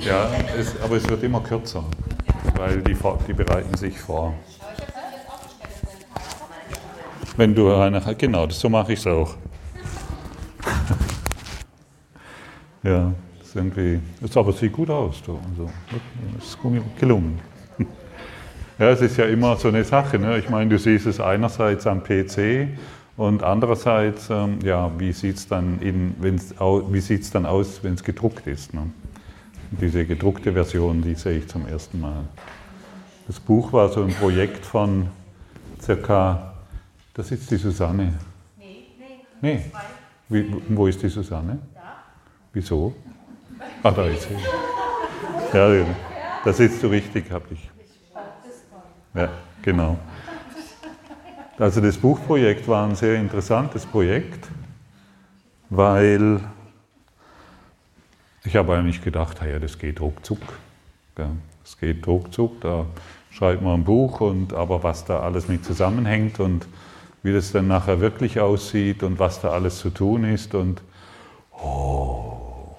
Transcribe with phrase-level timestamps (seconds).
[0.00, 1.84] Ja, es, aber es wird immer kürzer,
[2.56, 2.96] weil die,
[3.28, 4.32] die bereiten sich vor.
[7.36, 9.34] Wenn du eine, genau, so mache ich es auch.
[12.82, 15.22] ja, das irgendwie, das aber sieht gut aus.
[15.26, 15.70] Also,
[16.38, 16.58] es ist
[16.98, 17.38] gelungen.
[18.78, 20.18] Ja, es ist ja immer so eine Sache.
[20.18, 20.38] Ne?
[20.38, 22.68] Ich meine, du siehst es einerseits am PC
[23.16, 27.94] und andererseits, ähm, ja, wie sieht es dann, in, wenn's, wie sieht's dann aus, wenn
[27.94, 28.72] es gedruckt ist?
[28.72, 28.90] Ne?
[29.72, 32.24] Diese gedruckte Version, die sehe ich zum ersten Mal.
[33.26, 35.08] Das Buch war so ein Projekt von
[35.80, 36.54] circa,
[37.14, 38.14] das ist die Susanne.
[38.58, 38.84] Nee,
[39.40, 39.54] nee.
[39.56, 39.64] Nee.
[40.28, 41.58] Wie, wo ist die Susanne?
[41.74, 41.80] Da.
[42.52, 42.94] Wieso?
[43.82, 44.34] Ah, da ist sie.
[45.52, 45.84] Ja,
[46.44, 47.70] da sitzt du richtig, habe ich.
[49.14, 49.28] Ja,
[49.62, 49.98] genau.
[51.60, 54.48] Also das Buchprojekt war ein sehr interessantes Projekt,
[55.68, 56.40] weil
[58.44, 60.40] ich habe eigentlich gedacht, ja, das geht ruckzuck.
[61.62, 62.86] Es geht ruckzuck, da
[63.30, 66.66] schreibt man ein Buch, und, aber was da alles mit zusammenhängt und
[67.22, 70.80] wie das dann nachher wirklich aussieht und was da alles zu tun ist und
[71.62, 72.74] oh,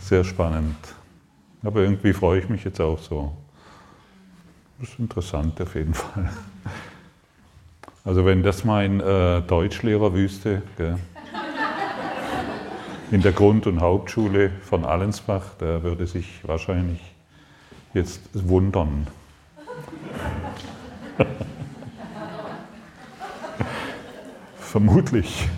[0.00, 0.76] sehr spannend.
[1.62, 3.30] Aber irgendwie freue ich mich jetzt auch so.
[4.80, 6.28] Das ist interessant auf jeden Fall.
[8.04, 10.98] Also wenn das mein äh, Deutschlehrer wüsste, gell,
[13.12, 17.00] in der Grund- und Hauptschule von Allensbach, der würde sich wahrscheinlich
[17.94, 19.06] jetzt wundern.
[24.56, 25.48] Vermutlich,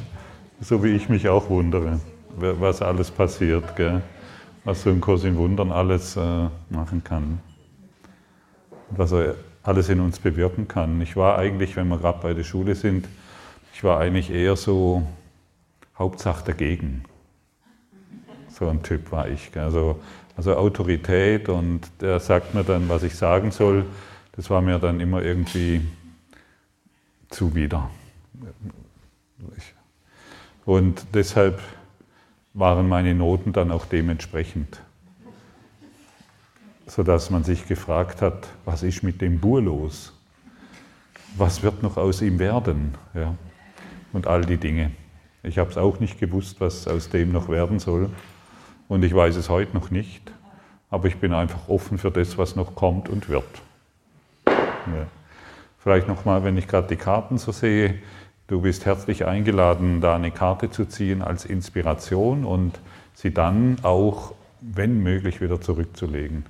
[0.61, 2.01] so wie ich mich auch wundere,
[2.37, 4.03] was alles passiert, gell?
[4.65, 7.41] was so ein Kurs in Wundern alles äh, machen kann,
[8.91, 9.35] was er
[9.65, 11.01] alles in uns bewirken kann.
[11.01, 13.09] Ich war eigentlich, wenn wir gerade bei der Schule sind,
[13.73, 15.03] ich war eigentlich eher so
[15.99, 17.05] Hauptsache dagegen.
[18.51, 19.51] So ein Typ war ich.
[19.57, 20.01] Also,
[20.37, 23.87] also Autorität und der sagt mir dann, was ich sagen soll.
[24.37, 25.81] Das war mir dann immer irgendwie
[27.31, 27.91] zuwider.
[30.65, 31.61] Und deshalb
[32.53, 34.81] waren meine Noten dann auch dementsprechend.
[36.87, 40.13] Sodass man sich gefragt hat, was ist mit dem Bur los?
[41.37, 42.95] Was wird noch aus ihm werden?
[43.15, 43.35] Ja.
[44.13, 44.93] Und all die Dinge.
[45.43, 48.11] Ich habe es auch nicht gewusst, was aus dem noch werden soll.
[48.89, 50.33] Und ich weiß es heute noch nicht,
[50.91, 53.45] aber ich bin einfach offen für das, was noch kommt und wird.
[54.47, 55.07] Ja.
[55.79, 57.99] Vielleicht nochmal, wenn ich gerade die Karten so sehe,
[58.47, 62.81] du bist herzlich eingeladen, da eine Karte zu ziehen als Inspiration und
[63.15, 66.47] sie dann auch, wenn möglich, wieder zurückzulegen.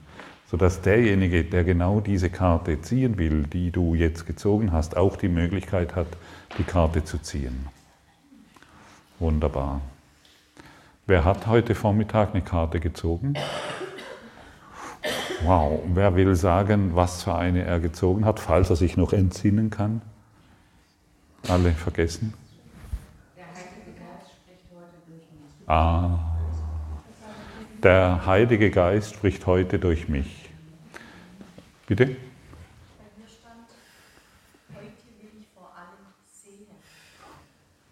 [0.47, 5.29] Sodass derjenige, der genau diese Karte ziehen will, die du jetzt gezogen hast, auch die
[5.29, 6.09] Möglichkeit hat,
[6.59, 7.69] die Karte zu ziehen.
[9.19, 9.81] Wunderbar.
[11.07, 13.35] Wer hat heute Vormittag eine Karte gezogen?
[15.43, 19.69] Wow, wer will sagen, was für eine er gezogen hat, falls er sich noch entsinnen
[19.69, 20.01] kann?
[21.49, 22.33] Alle vergessen?
[23.37, 25.69] Der Heilige Geist spricht heute durch mich.
[25.69, 26.34] Ah,
[27.85, 30.49] der Heilige Geist spricht heute durch mich.
[31.87, 32.17] Bitte?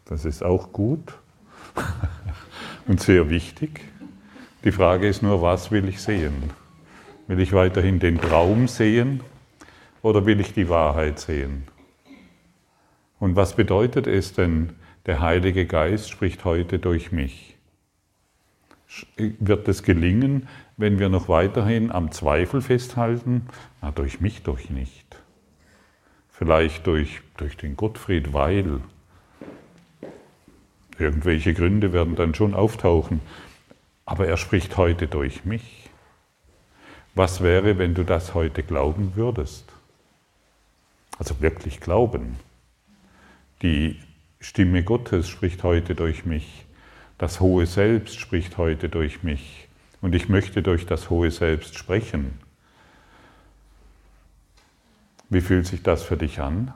[0.06, 1.14] Das ist auch gut
[2.86, 3.80] und sehr wichtig.
[4.64, 6.50] Die Frage ist nur, was will ich sehen?
[7.26, 9.20] Will ich weiterhin den Traum sehen
[10.02, 11.64] oder will ich die Wahrheit sehen?
[13.18, 14.70] Und was bedeutet es denn,
[15.06, 17.51] der Heilige Geist spricht heute durch mich?
[19.16, 23.46] Wird es gelingen, wenn wir noch weiterhin am Zweifel festhalten?
[23.80, 25.06] Na, durch mich doch nicht.
[26.30, 28.80] Vielleicht durch, durch den Gottfried Weil,
[30.98, 33.20] Irgendwelche Gründe werden dann schon auftauchen.
[34.04, 35.90] Aber er spricht heute durch mich.
[37.14, 39.64] Was wäre, wenn du das heute glauben würdest?
[41.18, 42.36] Also wirklich glauben.
[43.62, 43.98] Die
[44.40, 46.64] Stimme Gottes spricht heute durch mich.
[47.18, 49.68] Das hohe Selbst spricht heute durch mich.
[50.00, 52.38] Und ich möchte durch das hohe Selbst sprechen.
[55.30, 56.74] Wie fühlt sich das für dich an?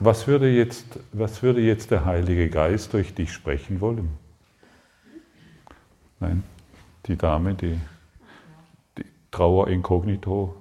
[0.00, 4.10] Was würde, jetzt, was würde jetzt der Heilige Geist durch dich sprechen wollen?
[6.18, 6.42] Nein,
[7.06, 7.78] die Dame, die,
[8.96, 10.56] die Trauer inkognito.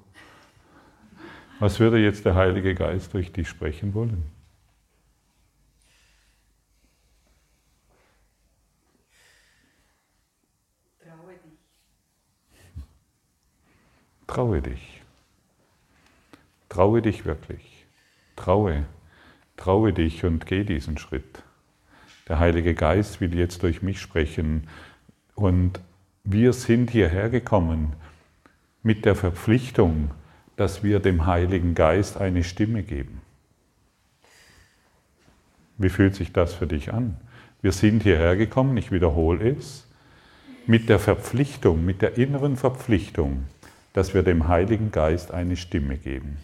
[1.59, 4.36] Was würde jetzt der Heilige Geist durch dich sprechen wollen?
[14.27, 15.01] Traue dich.
[16.69, 17.85] Traue dich wirklich.
[18.35, 18.85] Traue.
[19.55, 21.43] Traue dich und geh diesen Schritt.
[22.27, 24.67] Der Heilige Geist will jetzt durch mich sprechen.
[25.33, 25.79] Und
[26.23, 27.93] wir sind hierher gekommen
[28.83, 30.11] mit der Verpflichtung,
[30.57, 33.21] dass wir dem Heiligen Geist eine Stimme geben.
[35.77, 37.17] Wie fühlt sich das für dich an?
[37.61, 39.87] Wir sind hierher gekommen, ich wiederhole es,
[40.65, 43.45] mit der Verpflichtung, mit der inneren Verpflichtung,
[43.97, 46.37] dass wir dem Heiligen Geist eine Stimme geben.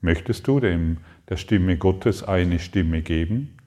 [0.00, 3.58] Möchtest du dem der Stimme Gottes eine Stimme geben?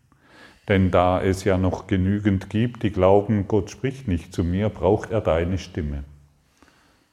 [0.67, 5.11] Denn da es ja noch genügend gibt, die glauben, Gott spricht nicht zu mir, braucht
[5.11, 6.03] er deine Stimme.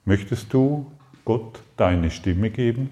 [0.06, 0.90] Möchtest du
[1.26, 2.88] Gott deine Stimme geben?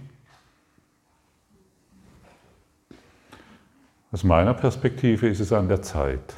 [4.12, 6.34] Aus meiner Perspektive ist es an der Zeit.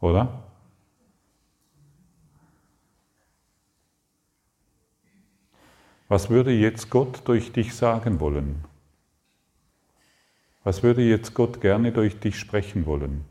[0.00, 0.45] Oder?
[6.08, 8.64] Was würde jetzt Gott durch dich sagen wollen?
[10.62, 13.24] Was würde jetzt Gott gerne durch dich sprechen wollen?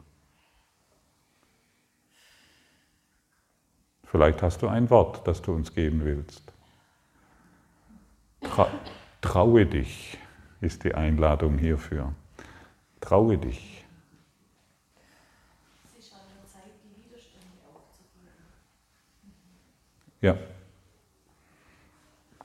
[4.04, 6.44] Vielleicht hast du ein Wort, das du uns geben willst.
[8.42, 8.70] Tra
[9.22, 10.18] traue dich
[10.62, 12.14] ist die Einladung hierfür.
[13.02, 13.84] Traue dich.
[20.22, 20.38] Ja.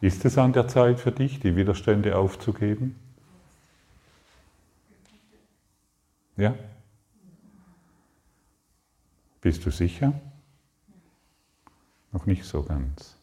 [0.01, 2.99] Ist es an der Zeit für dich, die Widerstände aufzugeben?
[6.37, 6.55] Ja?
[9.43, 10.19] Bist du sicher?
[12.13, 13.15] Noch nicht so ganz.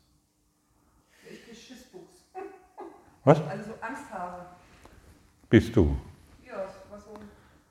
[1.30, 2.24] Ich bin Schissbuchs.
[3.24, 3.42] Was?
[3.42, 4.46] Also Angst habe.
[5.50, 5.98] Bist du?
[6.46, 7.20] Ja, das war so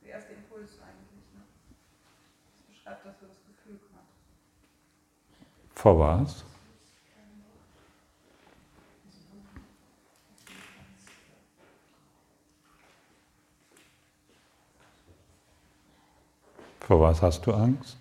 [0.04, 1.22] der erste Impuls eigentlich.
[1.32, 1.42] Ne?
[2.44, 4.04] Das beschreibt, dass du das Gefühl gerade.
[5.74, 6.45] Vor was?
[16.86, 17.98] Vor was hast du Angst?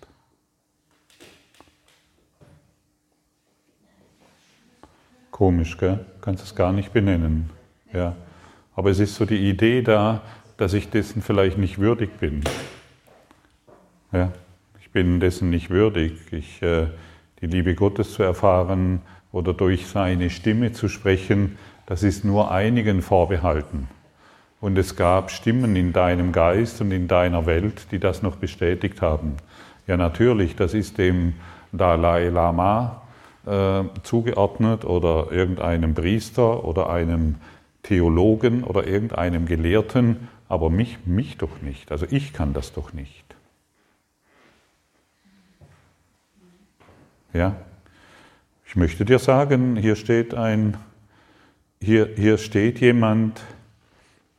[5.32, 5.96] Komisch, gell?
[5.96, 7.50] Du kannst es gar nicht benennen.
[7.92, 8.14] Ja.
[8.76, 10.22] Aber es ist so die Idee da,
[10.56, 12.44] dass ich dessen vielleicht nicht würdig bin.
[14.12, 14.30] Ja.
[14.80, 16.12] Ich bin dessen nicht würdig.
[16.30, 16.86] Ich, äh,
[17.40, 19.02] die Liebe Gottes zu erfahren
[19.32, 23.88] oder durch seine Stimme zu sprechen, das ist nur einigen vorbehalten.
[24.60, 29.02] Und es gab Stimmen in deinem Geist und in deiner Welt, die das noch bestätigt
[29.02, 29.36] haben.
[29.86, 31.34] Ja, natürlich, das ist dem
[31.72, 33.02] Dalai Lama
[33.46, 37.36] äh, zugeordnet oder irgendeinem Priester oder einem
[37.82, 41.92] Theologen oder irgendeinem Gelehrten, aber mich, mich doch nicht.
[41.92, 43.24] Also ich kann das doch nicht.
[47.32, 47.56] Ja?
[48.66, 50.76] Ich möchte dir sagen, hier steht ein,
[51.80, 53.40] hier, hier steht jemand,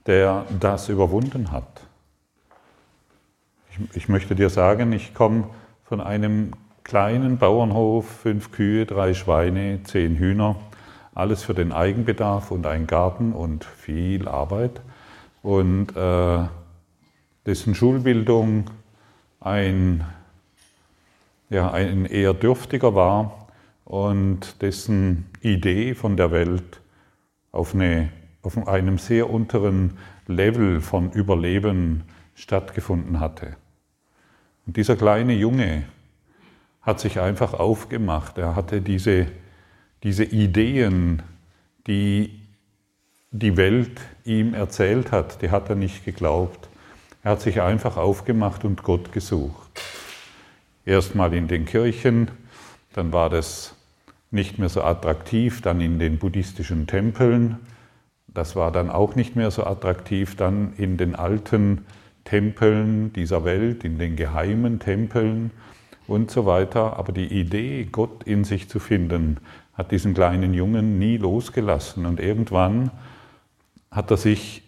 [0.08, 1.82] der das überwunden hat.
[3.72, 5.50] Ich, ich möchte dir sagen, ich komme
[5.84, 10.56] von einem kleinen Bauernhof, fünf Kühe, drei Schweine, zehn Hühner,
[11.14, 14.82] alles für den Eigenbedarf und ein Garten und viel Arbeit.
[15.44, 16.48] Und äh,
[17.46, 18.70] dessen Schulbildung
[19.40, 20.06] ein,
[21.50, 23.48] ja, ein eher dürftiger war
[23.84, 26.82] und dessen Idee von der Welt
[27.52, 28.10] auf, eine,
[28.48, 32.04] auf einem sehr unteren Level von Überleben
[32.34, 33.58] stattgefunden hatte.
[34.66, 35.84] Und dieser kleine Junge,
[36.88, 38.38] hat sich einfach aufgemacht.
[38.38, 39.28] Er hatte diese,
[40.04, 41.22] diese Ideen,
[41.86, 42.40] die
[43.32, 46.70] die Welt ihm erzählt hat, die hat er nicht geglaubt.
[47.24, 49.82] Er hat sich einfach aufgemacht und Gott gesucht.
[50.86, 52.32] Erstmal in den Kirchen,
[52.94, 53.76] dann war das
[54.32, 57.58] nicht mehr so attraktiv, dann in den buddhistischen Tempeln,
[58.38, 61.86] das war dann auch nicht mehr so attraktiv, dann in den alten
[62.24, 65.50] Tempeln dieser Welt, in den geheimen Tempeln
[66.06, 66.98] und so weiter.
[66.98, 69.38] Aber die Idee, Gott in sich zu finden,
[69.74, 72.06] hat diesen kleinen Jungen nie losgelassen.
[72.06, 72.92] Und irgendwann
[73.90, 74.62] hat er sich,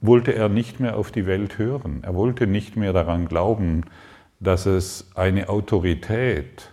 [0.00, 2.00] wollte er nicht mehr auf die Welt hören.
[2.02, 3.84] Er wollte nicht mehr daran glauben,
[4.40, 6.70] dass es eine Autorität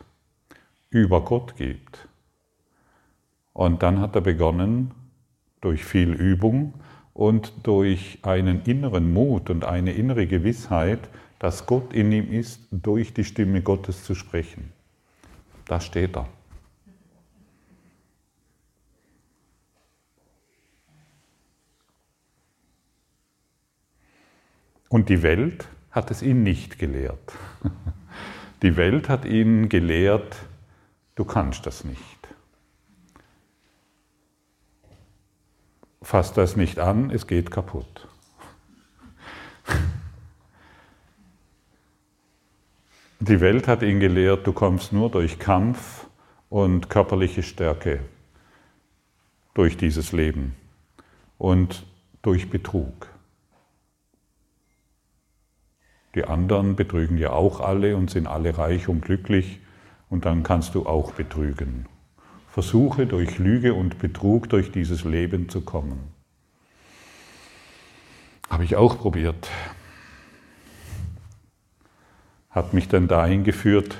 [0.91, 2.07] über Gott gibt.
[3.51, 4.91] Und dann hat er begonnen,
[5.61, 6.73] durch viel Übung
[7.13, 13.13] und durch einen inneren Mut und eine innere Gewissheit, dass Gott in ihm ist, durch
[13.13, 14.71] die Stimme Gottes zu sprechen.
[15.65, 16.27] Da steht er.
[24.89, 27.33] Und die Welt hat es ihn nicht gelehrt.
[28.61, 30.35] Die Welt hat ihn gelehrt,
[31.15, 32.18] du kannst das nicht.
[36.09, 38.07] Fasst das nicht an, es geht kaputt.
[43.19, 46.07] Die Welt hat ihn gelehrt, du kommst nur durch Kampf
[46.49, 47.99] und körperliche Stärke
[49.53, 50.55] durch dieses Leben
[51.37, 51.85] und
[52.23, 53.07] durch Betrug.
[56.15, 59.59] Die anderen betrügen ja auch alle und sind alle reich und glücklich
[60.09, 61.85] und dann kannst du auch betrügen.
[62.51, 65.99] Versuche durch Lüge und Betrug durch dieses Leben zu kommen.
[68.49, 69.49] Habe ich auch probiert.
[72.49, 73.97] Hat mich dann dahin geführt,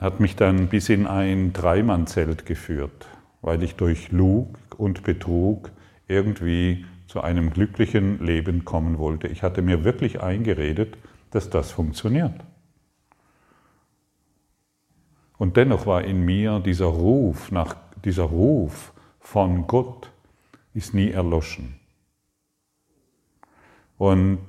[0.00, 3.06] hat mich dann bis in ein Dreimannzelt geführt,
[3.40, 5.70] weil ich durch Lug und Betrug
[6.08, 9.28] irgendwie zu einem glücklichen Leben kommen wollte.
[9.28, 10.98] Ich hatte mir wirklich eingeredet,
[11.30, 12.34] dass das funktioniert.
[15.38, 20.10] Und dennoch war in mir dieser Ruf nach dieser Ruf von Gott
[20.74, 21.76] ist nie erloschen.
[23.96, 24.40] Und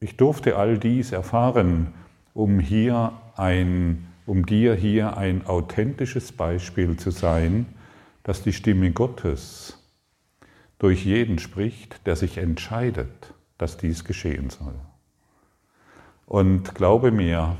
[0.00, 1.94] ich durfte all dies erfahren,
[2.34, 7.66] um hier ein, um dir hier ein authentisches Beispiel zu sein,
[8.22, 9.82] dass die Stimme Gottes
[10.78, 14.74] durch jeden spricht, der sich entscheidet, dass dies geschehen soll.
[16.26, 17.56] Und glaube mir,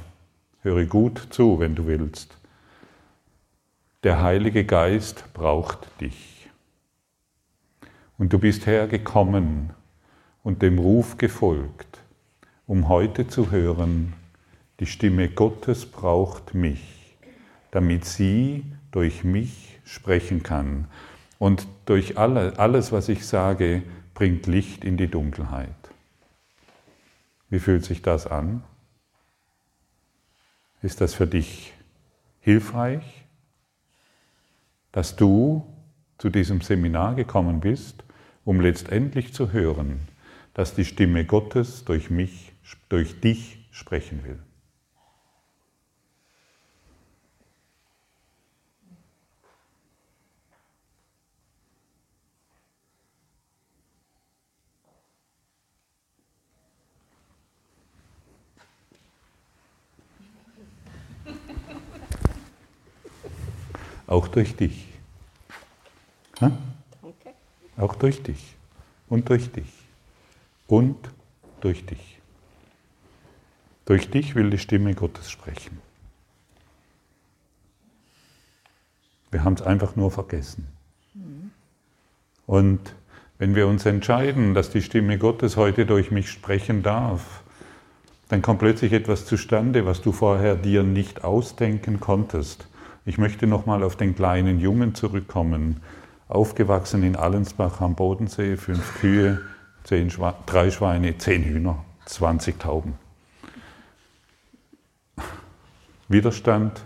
[0.67, 2.37] höre gut zu, wenn du willst,
[4.03, 6.49] der Heilige Geist braucht dich.
[8.19, 9.71] Und du bist hergekommen
[10.43, 12.01] und dem Ruf gefolgt,
[12.67, 14.15] um heute zu hören,
[14.81, 17.17] die Stimme Gottes braucht mich,
[17.71, 20.89] damit sie durch mich sprechen kann.
[21.39, 23.83] Und durch alle, alles, was ich sage,
[24.15, 25.71] bringt Licht in die Dunkelheit.
[27.51, 28.65] Wie fühlt sich das an?
[30.83, 31.73] Ist das für dich
[32.41, 33.27] hilfreich?
[34.97, 35.63] dass du
[36.17, 38.03] zu diesem Seminar gekommen bist,
[38.47, 40.01] um letztendlich zu hören,
[40.55, 42.55] dass die Stimme Gottes durch mich,
[42.89, 44.39] durch dich sprechen will.
[64.07, 64.87] Auch durch dich.
[67.03, 67.33] Okay.
[67.77, 68.57] Auch durch dich.
[69.09, 69.73] Und durch dich.
[70.67, 70.97] Und
[71.61, 72.21] durch dich.
[73.85, 75.81] Durch dich will die Stimme Gottes sprechen.
[79.31, 80.67] Wir haben es einfach nur vergessen.
[82.47, 82.95] Und
[83.39, 87.43] wenn wir uns entscheiden, dass die Stimme Gottes heute durch mich sprechen darf,
[88.29, 92.67] dann kommt plötzlich etwas zustande, was du vorher dir nicht ausdenken konntest.
[93.09, 95.81] Ich möchte nochmal auf den kleinen Jungen zurückkommen.
[96.27, 99.43] Aufgewachsen in Allensbach am Bodensee, fünf Kühe,
[99.85, 102.95] zehn Schwe drei Schweine, zehn Hühner, 20 Tauben.
[106.09, 106.85] Widerstand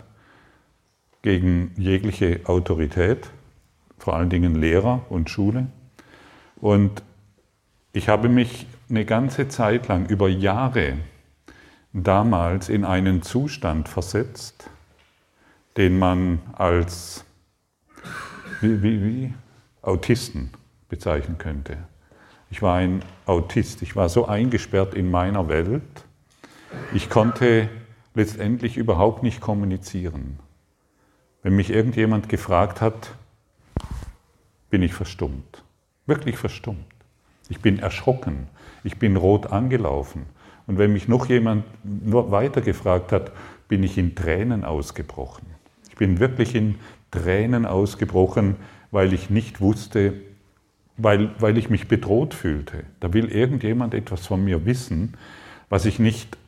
[1.23, 3.27] gegen jegliche Autorität,
[3.97, 5.69] vor allen Dingen Lehrer und Schule.
[6.57, 7.01] Und
[7.93, 10.97] ich habe mich eine ganze Zeit lang, über Jahre,
[11.93, 14.69] damals in einen Zustand versetzt,
[15.77, 17.25] den man als
[18.61, 19.33] wie, wie, wie
[19.81, 20.51] Autisten
[20.89, 21.77] bezeichnen könnte.
[22.49, 25.81] Ich war ein Autist, ich war so eingesperrt in meiner Welt,
[26.93, 27.69] ich konnte
[28.13, 30.39] letztendlich überhaupt nicht kommunizieren.
[31.43, 33.13] Wenn mich irgendjemand gefragt hat,
[34.69, 35.63] bin ich verstummt,
[36.05, 36.85] wirklich verstummt.
[37.49, 38.47] Ich bin erschrocken,
[38.83, 40.25] ich bin rot angelaufen.
[40.67, 43.31] Und wenn mich noch jemand weiter gefragt hat,
[43.67, 45.50] bin ich in Tränen ausgebrochen
[46.01, 46.79] bin wirklich in
[47.11, 48.55] Tränen ausgebrochen,
[48.89, 50.13] weil ich nicht wusste,
[50.97, 52.85] weil, weil ich mich bedroht fühlte.
[52.99, 55.13] Da will irgendjemand etwas von mir wissen,
[55.69, 56.39] was ich nicht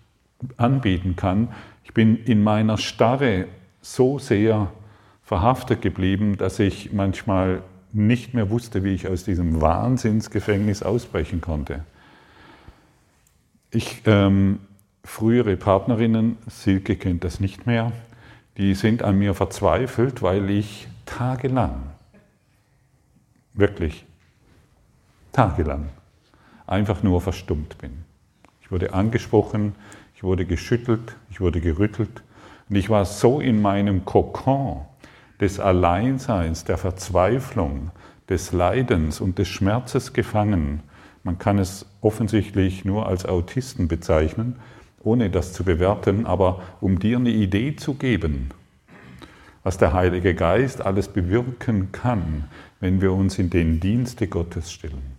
[0.57, 1.49] anbieten kann.
[1.83, 3.45] Ich bin in meiner Starre
[3.79, 4.71] so sehr
[5.21, 11.83] verhaftet geblieben, dass ich manchmal nicht mehr wusste, wie ich aus diesem Wahnsinnsgefängnis ausbrechen konnte.
[13.69, 14.61] Ich, ähm,
[15.03, 17.91] frühere Partnerinnen, Silke kennt das nicht mehr,
[18.57, 21.83] die sind an mir verzweifelt, weil ich tagelang,
[23.53, 24.05] wirklich
[25.31, 25.89] tagelang,
[26.67, 28.05] einfach nur verstummt bin.
[28.61, 29.75] Ich wurde angesprochen,
[30.15, 32.23] ich wurde geschüttelt, ich wurde gerüttelt
[32.69, 34.81] und ich war so in meinem Kokon
[35.39, 37.91] des Alleinseins, der Verzweiflung,
[38.29, 40.81] des Leidens und des Schmerzes gefangen.
[41.23, 44.57] Man kann es offensichtlich nur als Autisten bezeichnen,
[45.03, 48.49] ohne das zu bewerten, aber um dir eine Idee zu geben,
[49.63, 52.45] was der Heilige Geist alles bewirken kann,
[52.79, 55.13] wenn wir uns in den Dienste Gottes stellen.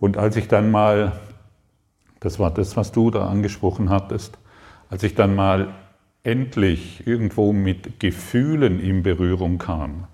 [0.00, 1.18] Und als ich dann mal,
[2.20, 4.38] das war das, was du da angesprochen hattest,
[4.90, 5.74] als ich dann mal
[6.22, 10.06] endlich irgendwo mit Gefühlen in Berührung kam,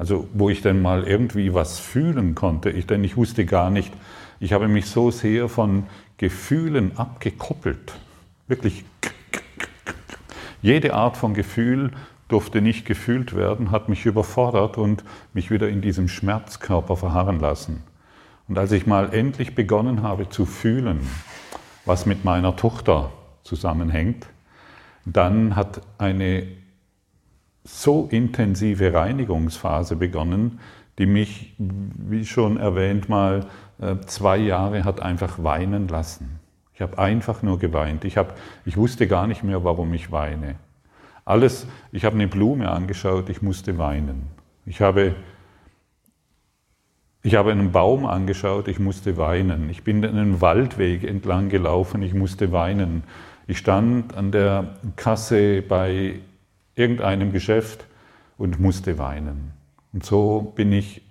[0.00, 3.92] also wo ich dann mal irgendwie was fühlen konnte, ich, denn ich wusste gar nicht,
[4.40, 5.84] ich habe mich so sehr von
[6.16, 7.92] Gefühlen abgekoppelt,
[8.48, 8.86] wirklich.
[10.62, 11.90] Jede Art von Gefühl
[12.28, 15.04] durfte nicht gefühlt werden, hat mich überfordert und
[15.34, 17.82] mich wieder in diesem Schmerzkörper verharren lassen.
[18.48, 21.00] Und als ich mal endlich begonnen habe zu fühlen,
[21.84, 23.12] was mit meiner Tochter
[23.44, 24.28] zusammenhängt,
[25.04, 26.46] dann hat eine
[27.78, 30.60] so intensive Reinigungsphase begonnen,
[30.98, 33.46] die mich, wie schon erwähnt, mal
[33.80, 36.40] äh, zwei Jahre hat einfach weinen lassen.
[36.74, 38.04] Ich habe einfach nur geweint.
[38.04, 40.56] Ich, hab, ich wusste gar nicht mehr, warum ich weine.
[41.24, 44.26] Alles, ich habe eine Blume angeschaut, ich musste weinen.
[44.66, 45.14] Ich habe
[47.22, 49.68] ich habe einen Baum angeschaut, ich musste weinen.
[49.68, 53.04] Ich bin einen Waldweg entlang gelaufen, ich musste weinen.
[53.46, 56.20] Ich stand an der Kasse bei
[56.74, 57.84] irgendeinem Geschäft
[58.38, 59.52] und musste weinen.
[59.92, 61.02] Und so bin ich,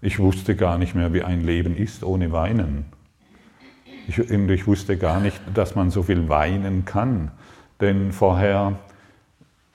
[0.00, 2.86] ich wusste gar nicht mehr, wie ein Leben ist ohne Weinen.
[4.08, 7.30] Ich, ich wusste gar nicht, dass man so viel weinen kann,
[7.80, 8.78] denn vorher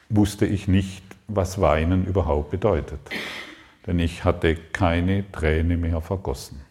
[0.10, 3.00] wusste ich nicht, was Weinen überhaupt bedeutet
[3.86, 6.62] denn ich hatte keine Träne mehr vergossen.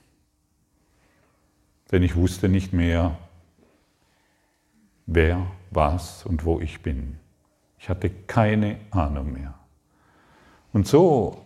[1.92, 3.16] Denn ich wusste nicht mehr,
[5.06, 7.18] wer, was und wo ich bin.
[7.84, 9.52] Ich hatte keine Ahnung mehr.
[10.72, 11.44] Und so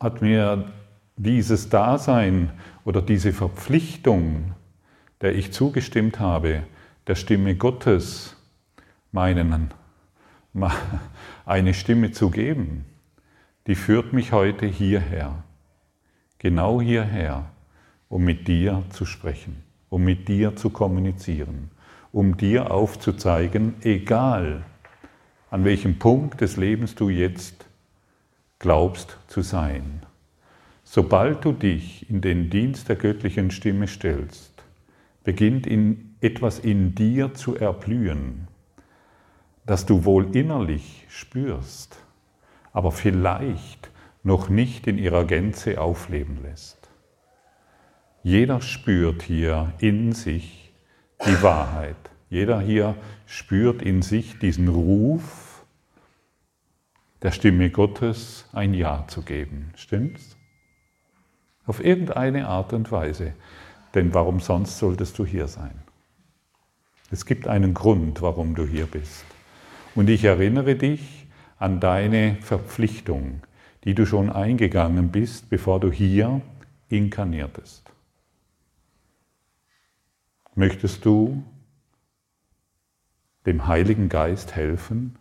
[0.00, 0.72] hat mir
[1.18, 2.50] dieses Dasein
[2.86, 4.54] oder diese Verpflichtung,
[5.20, 6.62] der ich zugestimmt habe,
[7.06, 8.36] der Stimme Gottes,
[9.12, 9.70] meinen,
[11.44, 12.86] eine Stimme zu geben,
[13.66, 15.44] die führt mich heute hierher,
[16.38, 17.50] genau hierher,
[18.08, 21.70] um mit dir zu sprechen, um mit dir zu kommunizieren,
[22.12, 24.64] um dir aufzuzeigen, egal
[25.56, 27.64] an welchem Punkt des Lebens du jetzt
[28.58, 30.02] glaubst zu sein.
[30.84, 34.52] Sobald du dich in den Dienst der göttlichen Stimme stellst,
[35.24, 38.48] beginnt in etwas in dir zu erblühen,
[39.64, 41.96] das du wohl innerlich spürst
[42.76, 43.90] aber vielleicht
[44.22, 46.90] noch nicht in ihrer Gänze aufleben lässt.
[48.22, 50.74] Jeder spürt hier in sich
[51.26, 51.96] die Wahrheit.
[52.28, 55.45] Jeder hier spürt in sich diesen Ruf,
[57.22, 59.72] der Stimme Gottes ein Ja zu geben.
[59.76, 60.36] Stimmt's?
[61.66, 63.32] Auf irgendeine Art und Weise.
[63.94, 65.78] Denn warum sonst solltest du hier sein?
[67.10, 69.24] Es gibt einen Grund, warum du hier bist.
[69.94, 71.26] Und ich erinnere dich,
[71.58, 73.42] an deine Verpflichtung,
[73.84, 76.42] die du schon eingegangen bist, bevor du hier
[76.88, 77.90] inkarniertest.
[80.54, 81.42] Möchtest du
[83.46, 85.16] dem Heiligen Geist helfen,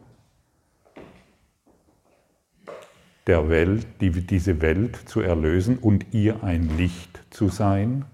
[3.28, 8.06] der Welt, die, diese Welt zu erlösen und ihr ein Licht zu sein?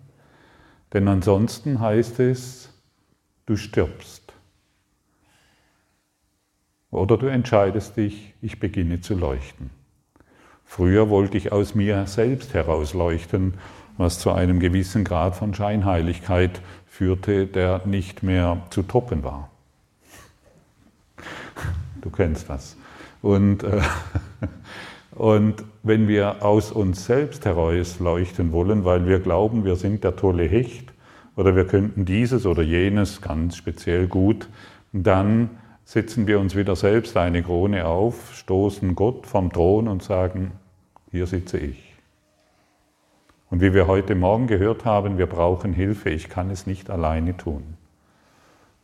[0.93, 2.73] Denn ansonsten heißt es,
[3.45, 4.33] du stirbst.
[6.89, 9.69] Oder du entscheidest dich, ich beginne zu leuchten.
[10.65, 13.55] Früher wollte ich aus mir selbst heraus leuchten,
[13.97, 19.49] was zu einem gewissen Grad von Scheinheiligkeit führte, der nicht mehr zu toppen war.
[22.01, 22.77] Du kennst das.
[23.21, 23.79] Und, äh,
[25.15, 30.15] und wenn wir aus uns selbst heraus leuchten wollen, weil wir glauben, wir sind der
[30.15, 30.93] tolle Hecht
[31.35, 34.47] oder wir könnten dieses oder jenes ganz speziell gut,
[34.93, 35.49] dann
[35.83, 40.51] setzen wir uns wieder selbst eine Krone auf, stoßen Gott vom Thron und sagen,
[41.11, 41.91] hier sitze ich.
[43.49, 47.35] Und wie wir heute Morgen gehört haben, wir brauchen Hilfe, ich kann es nicht alleine
[47.35, 47.75] tun.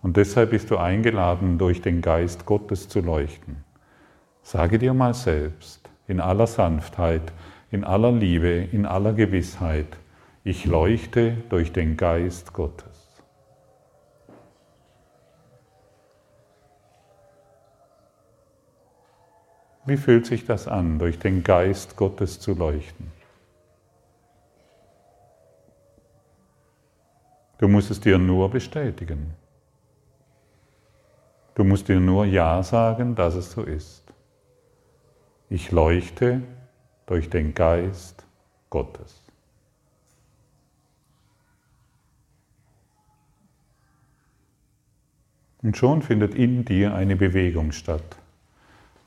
[0.01, 3.63] Und deshalb bist du eingeladen, durch den Geist Gottes zu leuchten.
[4.43, 5.76] Sage dir mal selbst,
[6.07, 7.33] in aller Sanftheit,
[7.71, 9.97] in aller Liebe, in aller Gewissheit,
[10.43, 12.97] ich leuchte durch den Geist Gottes.
[19.85, 23.11] Wie fühlt sich das an, durch den Geist Gottes zu leuchten?
[27.57, 29.33] Du musst es dir nur bestätigen.
[31.55, 34.06] Du musst dir nur Ja sagen, dass es so ist.
[35.49, 36.41] Ich leuchte
[37.05, 38.25] durch den Geist
[38.69, 39.23] Gottes.
[45.61, 48.17] Und schon findet in dir eine Bewegung statt.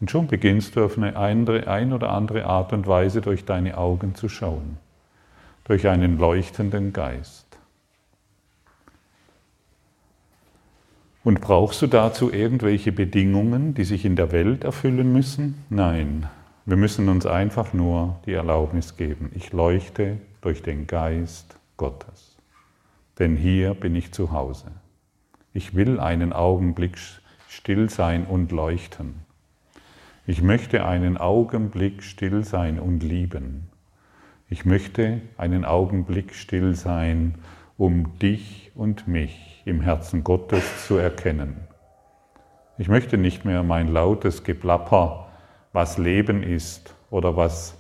[0.01, 3.77] Und schon beginnst du auf eine andere, ein oder andere Art und Weise durch deine
[3.77, 4.79] Augen zu schauen,
[5.65, 7.50] durch einen leuchtenden Geist.
[11.23, 15.63] Und brauchst du dazu irgendwelche Bedingungen, die sich in der Welt erfüllen müssen?
[15.69, 16.29] Nein,
[16.65, 19.31] wir müssen uns einfach nur die Erlaubnis geben.
[19.35, 22.39] Ich leuchte durch den Geist Gottes.
[23.19, 24.69] Denn hier bin ich zu Hause.
[25.53, 26.97] Ich will einen Augenblick
[27.49, 29.17] still sein und leuchten.
[30.27, 33.69] Ich möchte einen Augenblick still sein und lieben.
[34.49, 37.35] Ich möchte einen Augenblick still sein,
[37.77, 41.69] um dich und mich im Herzen Gottes zu erkennen.
[42.79, 45.29] Ich möchte nicht mehr mein lautes Geplapper,
[45.73, 47.77] was Leben ist oder was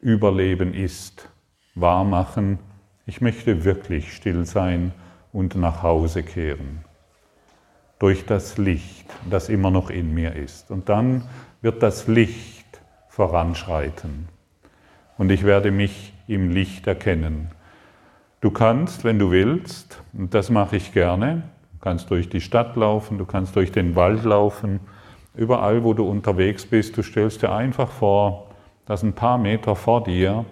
[0.00, 1.28] Überleben ist,
[1.74, 2.58] wahrmachen.
[3.06, 4.92] Ich möchte wirklich still sein
[5.32, 6.84] und nach Hause kehren.
[7.98, 10.70] Durch das Licht, das immer noch in mir ist.
[10.70, 11.28] Und dann
[11.62, 14.28] wird das Licht voranschreiten.
[15.16, 17.50] Und ich werde mich im Licht erkennen.
[18.46, 22.76] Du kannst, wenn du willst, und das mache ich gerne, du kannst durch die Stadt
[22.76, 24.78] laufen, du kannst durch den Wald laufen,
[25.34, 28.46] überall, wo du unterwegs bist, du stellst dir einfach vor,
[28.84, 30.44] dass ein paar Meter vor dir,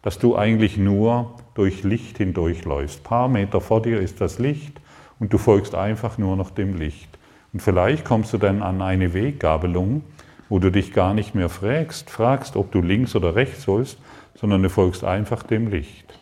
[0.00, 3.00] dass du eigentlich nur durch Licht hindurchläufst.
[3.00, 4.80] Ein paar Meter vor dir ist das Licht
[5.20, 7.18] und du folgst einfach nur noch dem Licht.
[7.52, 10.04] Und vielleicht kommst du dann an eine Weggabelung,
[10.48, 13.98] wo du dich gar nicht mehr fragst, fragst, ob du links oder rechts sollst,
[14.36, 16.18] sondern du folgst einfach dem Licht.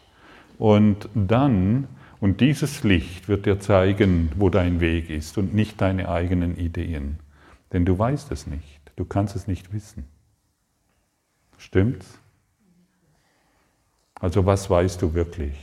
[0.61, 1.89] Und dann,
[2.21, 7.19] und dieses Licht wird dir zeigen, wo dein Weg ist und nicht deine eigenen Ideen.
[7.73, 10.05] Denn du weißt es nicht, du kannst es nicht wissen.
[11.57, 12.19] Stimmt's?
[14.21, 15.57] Also was weißt du wirklich?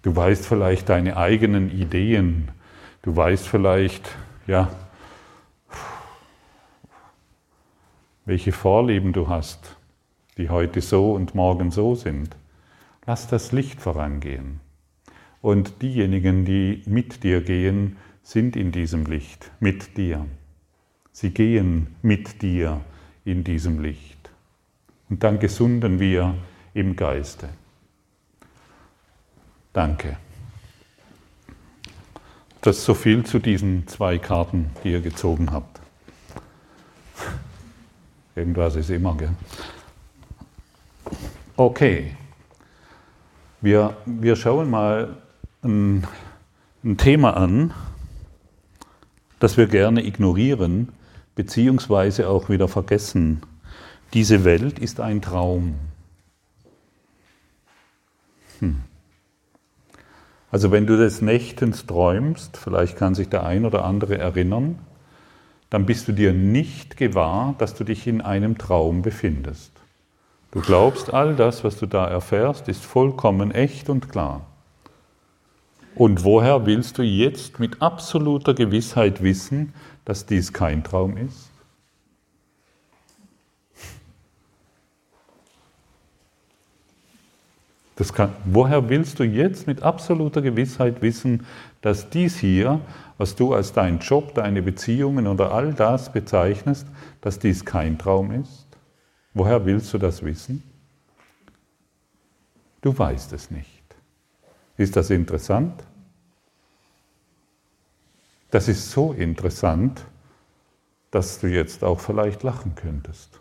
[0.00, 2.48] Du weißt vielleicht deine eigenen Ideen,
[3.02, 4.08] du weißt vielleicht,
[4.46, 4.70] ja,
[8.24, 9.76] welche Vorlieben du hast,
[10.38, 12.39] die heute so und morgen so sind.
[13.06, 14.60] Lass das Licht vorangehen.
[15.42, 20.26] Und diejenigen, die mit dir gehen, sind in diesem Licht, mit dir.
[21.12, 22.80] Sie gehen mit dir
[23.24, 24.30] in diesem Licht.
[25.08, 26.34] Und dann gesunden wir
[26.74, 27.48] im Geiste.
[29.72, 30.16] Danke.
[32.60, 35.80] Das ist so viel zu diesen zwei Karten, die ihr gezogen habt.
[38.36, 39.34] Irgendwas ist immer, gell?
[41.56, 42.14] Okay.
[43.62, 45.16] Wir, wir schauen mal
[45.62, 46.06] ein,
[46.82, 47.74] ein Thema an,
[49.38, 50.88] das wir gerne ignorieren,
[51.34, 53.42] beziehungsweise auch wieder vergessen.
[54.14, 55.74] Diese Welt ist ein Traum.
[58.60, 58.80] Hm.
[60.50, 64.78] Also wenn du des Nächtens träumst, vielleicht kann sich der ein oder andere erinnern,
[65.68, 69.79] dann bist du dir nicht gewahr, dass du dich in einem Traum befindest.
[70.52, 74.46] Du glaubst, all das, was du da erfährst, ist vollkommen echt und klar.
[75.94, 79.72] Und woher willst du jetzt mit absoluter Gewissheit wissen,
[80.04, 81.50] dass dies kein Traum ist?
[88.14, 91.46] Kann, woher willst du jetzt mit absoluter Gewissheit wissen,
[91.82, 92.80] dass dies hier,
[93.18, 96.86] was du als dein Job, deine Beziehungen oder all das bezeichnest,
[97.20, 98.69] dass dies kein Traum ist?
[99.34, 100.62] Woher willst du das wissen?
[102.80, 103.82] Du weißt es nicht.
[104.76, 105.84] Ist das interessant?
[108.50, 110.04] Das ist so interessant,
[111.10, 113.40] dass du jetzt auch vielleicht lachen könntest,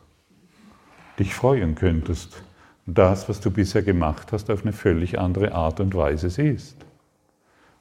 [1.18, 2.44] dich freuen könntest,
[2.86, 6.76] das, was du bisher gemacht hast, auf eine völlig andere Art und Weise siehst.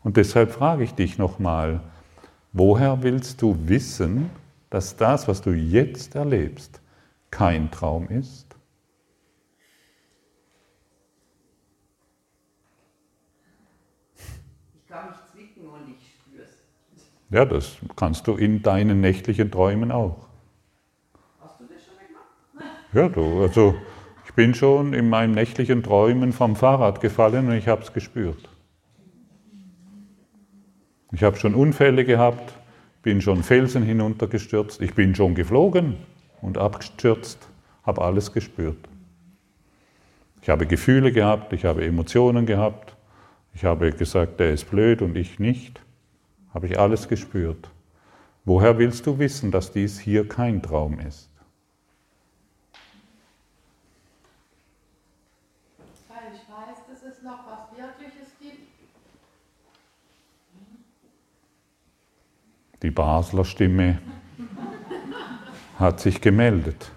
[0.02, 1.80] Und deshalb frage ich dich nochmal,
[2.52, 4.30] woher willst du wissen,
[4.70, 6.80] dass das, was du jetzt erlebst,
[7.30, 8.56] kein Traum ist?
[14.74, 17.10] Ich kann mich zwicken und ich spüre es.
[17.30, 20.28] Ja, das kannst du in deinen nächtlichen Träumen auch.
[21.40, 22.74] Hast du das schon gemacht?
[22.92, 23.74] Ja, du, also
[24.24, 28.48] ich bin schon in meinen nächtlichen Träumen vom Fahrrad gefallen und ich habe es gespürt.
[31.12, 32.52] Ich habe schon Unfälle gehabt,
[33.02, 35.96] bin schon Felsen hinuntergestürzt, ich bin schon geflogen
[36.40, 37.48] und abgestürzt,
[37.84, 38.88] habe alles gespürt.
[40.42, 42.94] Ich habe Gefühle gehabt, ich habe Emotionen gehabt,
[43.54, 45.80] ich habe gesagt, der ist blöd und ich nicht,
[46.54, 47.70] habe ich alles gespürt.
[48.44, 51.28] Woher willst du wissen, dass dies hier kein Traum ist?
[56.08, 58.68] Weil ich weiß, dass es noch was Wirkliches gibt.
[62.82, 63.98] Die Basler Stimme
[65.78, 66.90] hat sich gemeldet.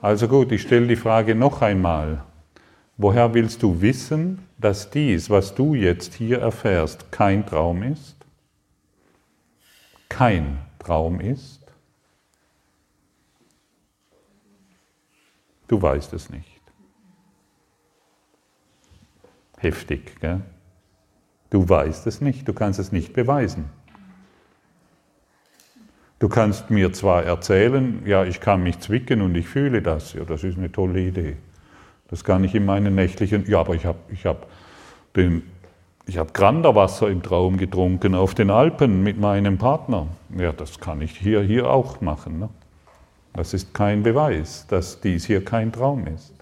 [0.00, 2.24] Also gut, ich stelle die Frage noch einmal.
[2.96, 8.16] Woher willst du wissen, dass dies, was du jetzt hier erfährst, kein Traum ist?
[10.08, 11.60] Kein Traum ist?
[15.66, 16.60] Du weißt es nicht.
[19.58, 20.42] Heftig, gell?
[21.50, 23.70] Du weißt es nicht, du kannst es nicht beweisen.
[26.24, 30.24] Du kannst mir zwar erzählen, ja, ich kann mich zwicken und ich fühle das, ja,
[30.24, 31.36] das ist eine tolle Idee.
[32.08, 34.46] Das kann ich in meinen nächtlichen, ja, aber ich habe ich hab
[36.06, 40.06] ich habe Granderwasser im Traum getrunken auf den Alpen mit meinem Partner.
[40.38, 42.38] Ja, das kann ich hier, hier auch machen.
[42.38, 42.48] Ne?
[43.34, 46.32] Das ist kein Beweis, dass dies hier kein Traum ist.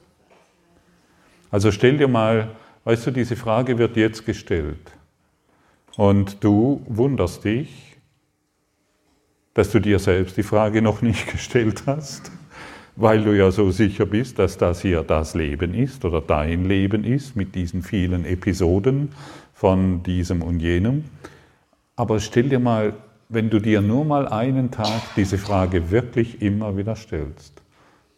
[1.51, 2.51] Also stell dir mal,
[2.85, 4.92] weißt du, diese Frage wird jetzt gestellt.
[5.97, 7.92] Und du wunderst dich,
[9.55, 12.31] dass du dir selbst die Frage noch nicht gestellt hast
[12.97, 17.05] weil du ja so sicher bist, dass das hier das Leben ist oder dein Leben
[17.05, 19.11] ist mit diesen vielen Episoden
[19.55, 21.05] von diesem und jenem.
[21.97, 22.95] Aber stell dir mal,
[23.29, 27.62] wenn du dir nur mal einen Tag diese Frage wirklich immer wieder stellst,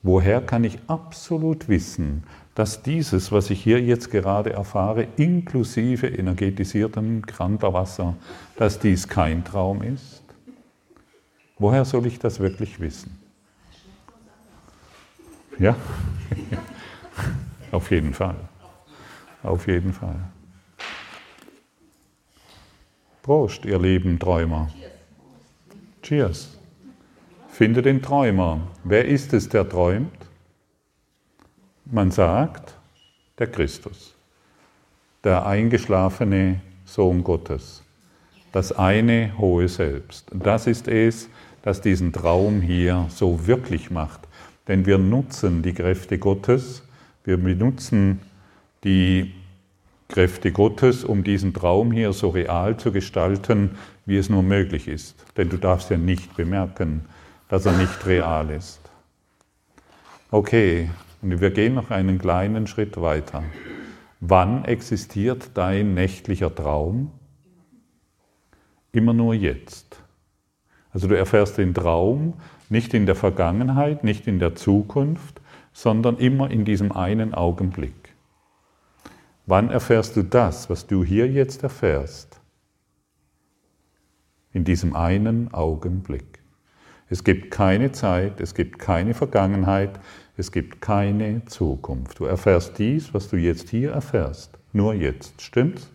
[0.02, 7.26] woher kann ich absolut wissen, dass dieses, was ich hier jetzt gerade erfahre, inklusive energetisiertem
[7.26, 8.14] Kranterwasser,
[8.56, 10.13] dass dies kein Traum ist?
[11.58, 13.18] Woher soll ich das wirklich wissen?
[15.58, 15.76] Ja?
[17.70, 18.36] Auf jeden Fall.
[19.42, 20.18] Auf jeden Fall.
[23.22, 24.68] Prost, ihr lieben Träumer.
[26.02, 26.58] Cheers.
[27.48, 28.60] Finde den Träumer.
[28.82, 30.12] Wer ist es, der träumt?
[31.84, 32.74] Man sagt,
[33.38, 34.14] der Christus,
[35.22, 37.82] der eingeschlafene Sohn Gottes,
[38.52, 40.30] das eine hohe Selbst.
[40.32, 41.28] Das ist es,
[41.64, 44.20] das diesen Traum hier so wirklich macht.
[44.68, 46.86] Denn wir nutzen die Kräfte Gottes,
[47.24, 48.20] wir benutzen
[48.84, 49.32] die
[50.08, 55.16] Kräfte Gottes, um diesen Traum hier so real zu gestalten, wie es nur möglich ist.
[55.38, 57.06] Denn du darfst ja nicht bemerken,
[57.48, 58.80] dass er nicht real ist.
[60.30, 60.90] Okay,
[61.22, 63.42] und wir gehen noch einen kleinen Schritt weiter.
[64.20, 67.10] Wann existiert dein nächtlicher Traum?
[68.92, 69.83] Immer nur jetzt.
[70.94, 72.34] Also du erfährst den Traum
[72.70, 78.14] nicht in der Vergangenheit, nicht in der Zukunft, sondern immer in diesem einen Augenblick.
[79.44, 82.40] Wann erfährst du das, was du hier jetzt erfährst?
[84.52, 86.38] In diesem einen Augenblick.
[87.10, 90.00] Es gibt keine Zeit, es gibt keine Vergangenheit,
[90.36, 92.20] es gibt keine Zukunft.
[92.20, 95.42] Du erfährst dies, was du jetzt hier erfährst, nur jetzt.
[95.42, 95.90] Stimmt's?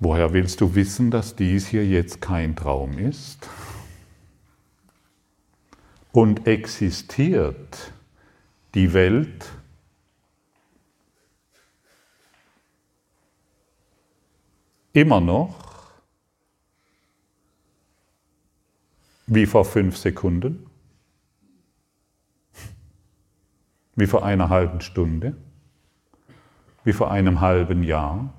[0.00, 3.48] Woher willst du wissen, dass dies hier jetzt kein Traum ist?
[6.12, 7.92] Und existiert
[8.74, 9.50] die Welt
[14.92, 15.68] immer noch
[19.26, 20.70] wie vor fünf Sekunden,
[23.96, 25.36] wie vor einer halben Stunde,
[26.84, 28.32] wie vor einem halben Jahr,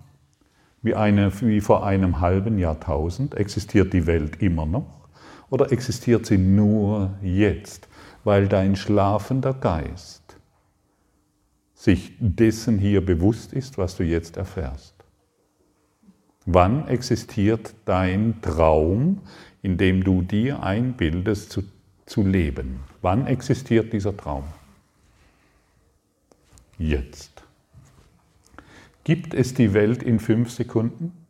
[0.81, 3.35] wie, eine, wie vor einem halben Jahrtausend?
[3.35, 5.07] Existiert die Welt immer noch?
[5.49, 7.87] Oder existiert sie nur jetzt,
[8.23, 10.37] weil dein schlafender Geist
[11.73, 14.95] sich dessen hier bewusst ist, was du jetzt erfährst?
[16.45, 19.21] Wann existiert dein Traum,
[19.61, 21.63] in dem du dir einbildest zu,
[22.05, 22.79] zu leben?
[23.01, 24.43] Wann existiert dieser Traum?
[26.77, 27.38] Jetzt.
[29.09, 31.25] Gibt es die Welt in fünf Sekunden?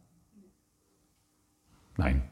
[1.96, 2.24] Nein.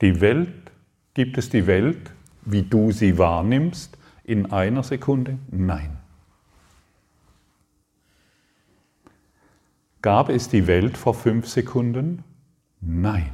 [0.00, 0.70] Die Welt,
[1.14, 5.36] gibt es die Welt, wie du sie wahrnimmst, in einer Sekunde?
[5.50, 5.98] Nein.
[10.02, 12.22] Gab es die Welt vor fünf Sekunden?
[12.80, 13.32] Nein.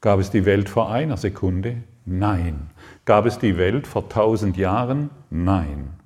[0.00, 1.82] Gab es die Welt vor einer Sekunde?
[2.06, 2.70] Nein.
[3.04, 5.10] Gab es die Welt vor tausend Jahren?
[5.28, 6.00] Nein.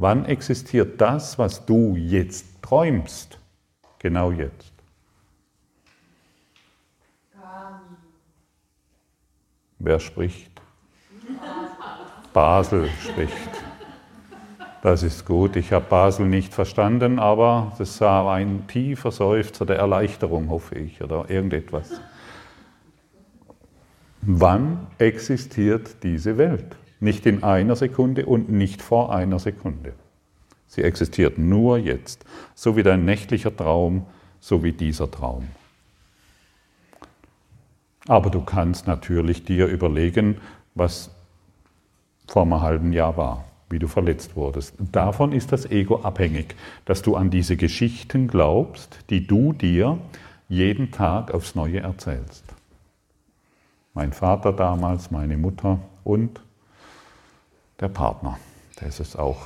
[0.00, 3.36] Wann existiert das, was du jetzt träumst?
[3.98, 4.72] Genau jetzt.
[9.80, 10.52] Wer spricht?
[12.32, 13.34] Basel spricht.
[14.82, 15.56] Das ist gut.
[15.56, 21.02] Ich habe Basel nicht verstanden, aber das war ein tiefer Seufzer der Erleichterung, hoffe ich,
[21.02, 22.00] oder irgendetwas.
[24.20, 26.76] Wann existiert diese Welt?
[27.00, 29.92] Nicht in einer Sekunde und nicht vor einer Sekunde.
[30.66, 32.24] Sie existiert nur jetzt.
[32.54, 34.06] So wie dein nächtlicher Traum,
[34.40, 35.48] so wie dieser Traum.
[38.06, 40.38] Aber du kannst natürlich dir überlegen,
[40.74, 41.10] was
[42.26, 44.74] vor einem halben Jahr war, wie du verletzt wurdest.
[44.78, 49.98] Davon ist das Ego abhängig, dass du an diese Geschichten glaubst, die du dir
[50.48, 52.44] jeden Tag aufs Neue erzählst.
[53.94, 56.40] Mein Vater damals, meine Mutter und
[57.80, 58.38] der Partner.
[58.76, 59.38] Das ist auch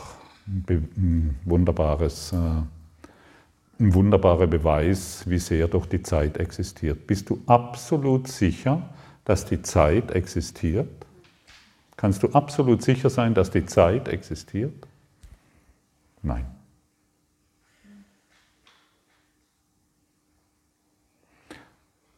[0.47, 7.07] ein wunderbares, äh, ein wunderbarer Beweis, wie sehr doch die Zeit existiert.
[7.07, 8.90] Bist du absolut sicher,
[9.25, 10.88] dass die Zeit existiert?
[11.97, 14.87] Kannst du absolut sicher sein, dass die Zeit existiert?
[16.23, 16.47] Nein.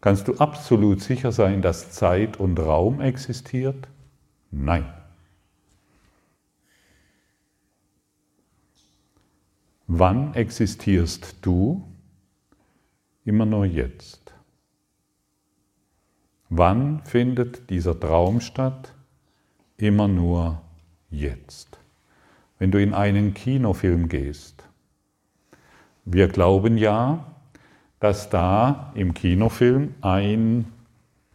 [0.01, 3.89] Kannst du absolut sicher sein, dass Zeit und Raum existiert?
[4.51, 4.85] Nein.
[9.87, 11.85] Wann existierst du?
[13.25, 14.33] Immer nur jetzt.
[16.49, 18.95] Wann findet dieser Traum statt?
[19.77, 20.63] Immer nur
[21.11, 21.79] jetzt.
[22.59, 24.65] Wenn du in einen Kinofilm gehst.
[26.07, 27.35] Wir glauben ja,
[28.01, 30.67] dass da im Kinofilm ein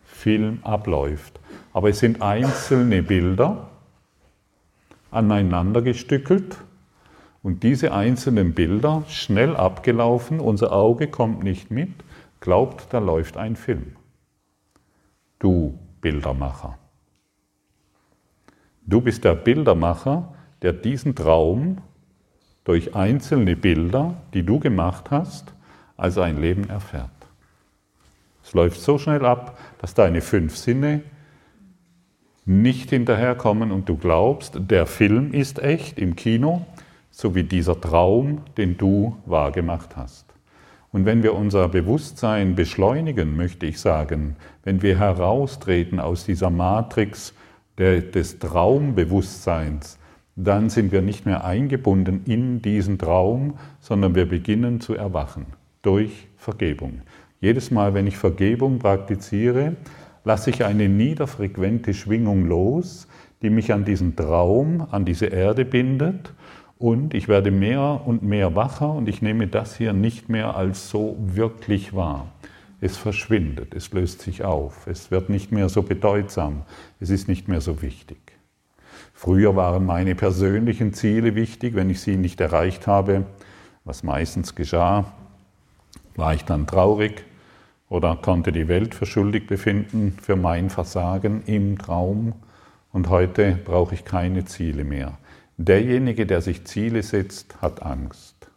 [0.04, 1.40] Film abläuft.
[1.74, 3.70] Aber es sind einzelne Bilder
[5.12, 6.58] aneinander gestückelt
[7.42, 11.92] und diese einzelnen Bilder schnell abgelaufen, unser Auge kommt nicht mit,
[12.40, 13.96] glaubt, da läuft ein Film.
[15.40, 16.78] Du Bildermacher.
[18.86, 21.78] Du bist der Bildermacher, der diesen Traum
[22.64, 25.54] durch einzelne Bilder, die du gemacht hast,
[25.96, 27.10] also ein Leben erfährt.
[28.44, 31.04] Es läuft so schnell ab, dass deine fünf Sinne
[32.46, 36.66] nicht hinterherkommen und du glaubst, der Film ist echt im Kino,
[37.20, 40.26] so wie dieser Traum, den du wahrgemacht hast.
[40.94, 47.34] Und wenn wir unser Bewusstsein beschleunigen, möchte ich sagen, wenn wir heraustreten aus dieser Matrix
[47.78, 50.00] des Traumbewusstseins,
[50.38, 55.46] dann sind wir nicht mehr eingebunden in diesen Traum, sondern wir beginnen zu erwachen
[55.82, 57.02] durch Vergebung.
[57.42, 59.76] Jedes Mal, wenn ich Vergebung praktiziere,
[60.24, 63.10] lasse ich eine niederfrequente Schwingung los,
[63.42, 66.34] die mich an diesen Traum, an diese Erde bindet
[66.80, 70.90] und ich werde mehr und mehr wacher und ich nehme das hier nicht mehr als
[70.90, 72.32] so wirklich wahr.
[72.82, 76.64] Es verschwindet, es löst sich auf, es wird nicht mehr so bedeutsam,
[77.02, 78.18] es ist nicht mehr so wichtig.
[79.14, 83.26] Früher waren meine persönlichen Ziele wichtig, wenn ich sie nicht erreicht habe,
[83.84, 85.12] was meistens geschah,
[86.16, 87.26] war ich dann traurig
[87.90, 92.34] oder konnte die Welt für schuldig befinden für mein Versagen im Traum?
[92.94, 95.18] Und heute brauche ich keine Ziele mehr.
[95.60, 98.50] Derjenige, der sich Ziele setzt, hat Angst.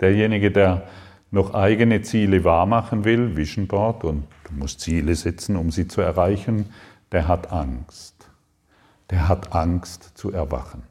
[0.00, 0.88] Derjenige, der
[1.30, 6.00] noch eigene Ziele wahrmachen will, Vision Board, und du musst Ziele setzen, um sie zu
[6.00, 6.72] erreichen,
[7.10, 8.18] der hat Angst
[9.10, 10.82] der hat Angst zu erwachen.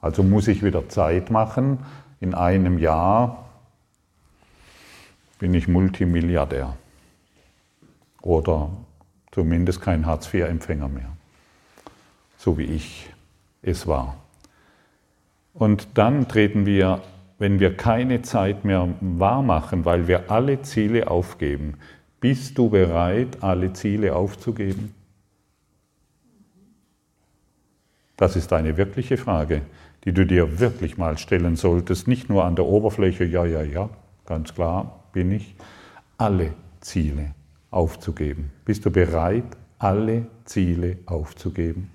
[0.00, 1.78] Also muss ich wieder Zeit machen.
[2.20, 3.48] In einem Jahr
[5.38, 6.76] bin ich Multimilliardär
[8.22, 8.70] oder
[9.32, 11.12] zumindest kein Hartz-IV-Empfänger mehr,
[12.38, 13.10] so wie ich
[13.62, 14.16] es war.
[15.54, 17.02] Und dann treten wir,
[17.38, 21.74] wenn wir keine Zeit mehr wahrmachen, weil wir alle Ziele aufgeben,
[22.20, 24.94] bist du bereit, alle Ziele aufzugeben?
[28.16, 29.62] Das ist eine wirkliche Frage,
[30.04, 32.06] die du dir wirklich mal stellen solltest.
[32.06, 33.90] Nicht nur an der Oberfläche, ja, ja, ja,
[34.24, 35.56] ganz klar bin ich,
[36.18, 37.34] alle Ziele
[37.72, 38.52] aufzugeben.
[38.64, 41.90] Bist du bereit, alle Ziele aufzugeben?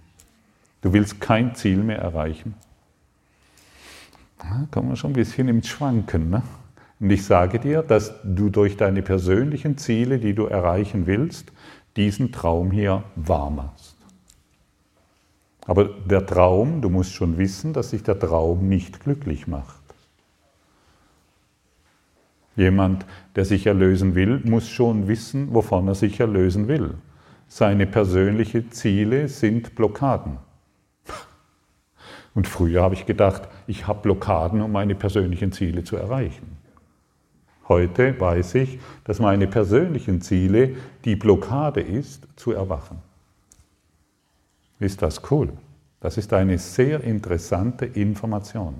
[0.81, 2.55] Du willst kein Ziel mehr erreichen.
[4.39, 6.29] Da kommen wir schon ein bisschen ins Schwanken.
[6.29, 6.43] Ne?
[6.99, 11.51] Und ich sage dir, dass du durch deine persönlichen Ziele, die du erreichen willst,
[11.95, 13.95] diesen Traum hier wahr machst.
[15.65, 19.76] Aber der Traum, du musst schon wissen, dass sich der Traum nicht glücklich macht.
[22.57, 23.05] Jemand,
[23.35, 26.95] der sich erlösen will, muss schon wissen, wovon er sich erlösen will.
[27.47, 30.39] Seine persönlichen Ziele sind Blockaden.
[32.33, 36.57] Und früher habe ich gedacht, ich habe Blockaden, um meine persönlichen Ziele zu erreichen.
[37.67, 42.97] Heute weiß ich, dass meine persönlichen Ziele die Blockade ist, zu erwachen.
[44.79, 45.53] Ist das cool?
[45.99, 48.75] Das ist eine sehr interessante Information.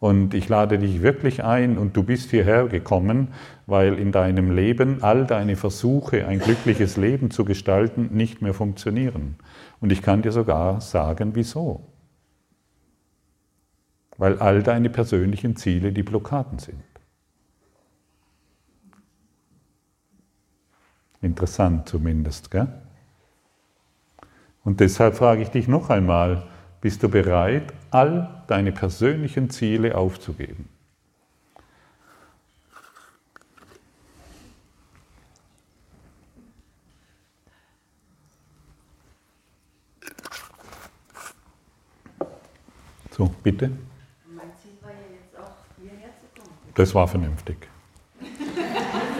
[0.00, 3.28] Und ich lade dich wirklich ein und du bist hierher gekommen,
[3.66, 9.36] weil in deinem Leben all deine Versuche, ein glückliches Leben zu gestalten, nicht mehr funktionieren.
[9.80, 11.84] Und ich kann dir sogar sagen, wieso.
[14.16, 16.82] Weil all deine persönlichen Ziele die Blockaden sind.
[21.20, 22.68] Interessant zumindest, gell?
[24.62, 26.46] Und deshalb frage ich dich noch einmal,
[26.80, 30.68] bist du bereit, all deine persönlichen Ziele aufzugeben?
[43.10, 43.72] So, bitte.
[44.28, 45.50] Mein Ziel war ja jetzt auch,
[45.82, 46.54] hierher zu kommen.
[46.76, 47.56] Das war vernünftig.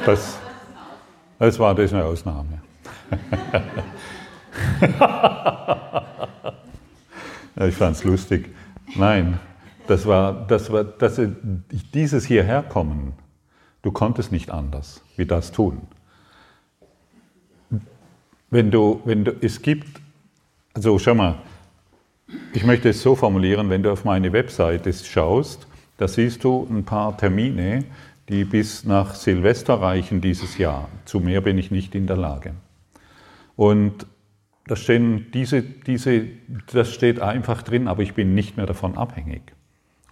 [0.06, 0.38] Das,
[1.40, 2.62] das war das eine Ausnahme.
[7.66, 8.54] ich fand es lustig.
[8.94, 9.38] Nein,
[9.86, 11.20] das war, das war das,
[11.94, 13.12] dieses hierherkommen,
[13.82, 15.82] du konntest nicht anders wie das tun.
[18.50, 20.00] Wenn du, wenn du, es gibt,
[20.74, 21.36] also schau mal,
[22.52, 26.84] ich möchte es so formulieren, wenn du auf meine Webseite schaust, da siehst du ein
[26.84, 27.84] paar Termine,
[28.28, 30.88] die bis nach Silvester reichen dieses Jahr.
[31.04, 32.52] Zu mehr bin ich nicht in der Lage.
[33.56, 34.06] Und
[34.68, 36.26] da stehen diese, diese,
[36.72, 39.42] das steht einfach drin, aber ich bin nicht mehr davon abhängig,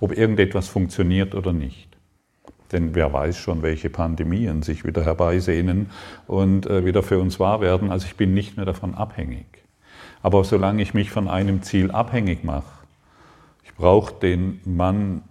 [0.00, 1.96] ob irgendetwas funktioniert oder nicht.
[2.72, 5.90] Denn wer weiß schon, welche Pandemien sich wieder herbeisehnen
[6.26, 7.92] und äh, wieder für uns wahr werden.
[7.92, 9.46] Also ich bin nicht mehr davon abhängig.
[10.22, 12.64] Aber solange ich mich von einem Ziel abhängig mache,
[13.62, 15.22] ich brauche den Mann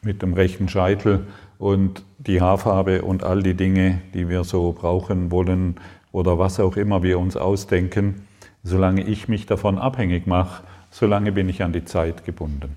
[0.00, 1.26] mit dem rechten Scheitel
[1.58, 5.76] und die Haarfarbe und all die Dinge, die wir so brauchen wollen
[6.16, 8.26] oder was auch immer wir uns ausdenken,
[8.62, 12.74] solange ich mich davon abhängig mache, solange bin ich an die Zeit gebunden.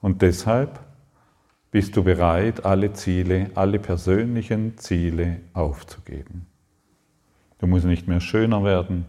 [0.00, 0.80] Und deshalb
[1.70, 6.46] bist du bereit, alle Ziele, alle persönlichen Ziele aufzugeben.
[7.60, 9.04] Du musst nicht mehr schöner werden,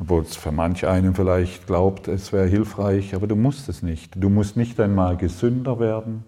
[0.00, 4.14] obwohl es für manch einen vielleicht glaubt, es wäre hilfreich, aber du musst es nicht.
[4.16, 6.24] Du musst nicht einmal gesünder werden.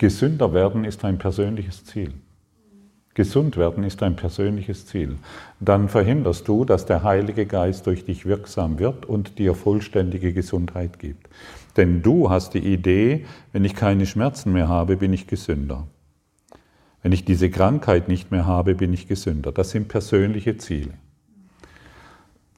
[0.00, 2.14] Gesünder werden ist ein persönliches Ziel.
[3.12, 5.16] Gesund werden ist ein persönliches Ziel.
[5.60, 10.98] Dann verhinderst du, dass der Heilige Geist durch dich wirksam wird und dir vollständige Gesundheit
[10.98, 11.28] gibt.
[11.76, 15.86] Denn du hast die Idee, wenn ich keine Schmerzen mehr habe, bin ich gesünder.
[17.02, 19.52] Wenn ich diese Krankheit nicht mehr habe, bin ich gesünder.
[19.52, 20.94] Das sind persönliche Ziele.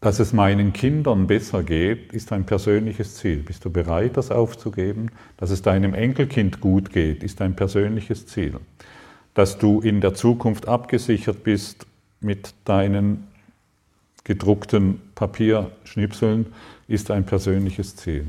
[0.03, 3.37] Dass es meinen Kindern besser geht, ist ein persönliches Ziel.
[3.37, 5.13] Bist du bereit, das aufzugeben?
[5.37, 8.57] Dass es deinem Enkelkind gut geht, ist ein persönliches Ziel.
[9.35, 11.87] Dass du in der Zukunft abgesichert bist
[12.21, 13.29] mit deinen
[14.25, 16.47] gedruckten Papierschnipseln,
[16.89, 18.27] ist ein persönliches Ziel.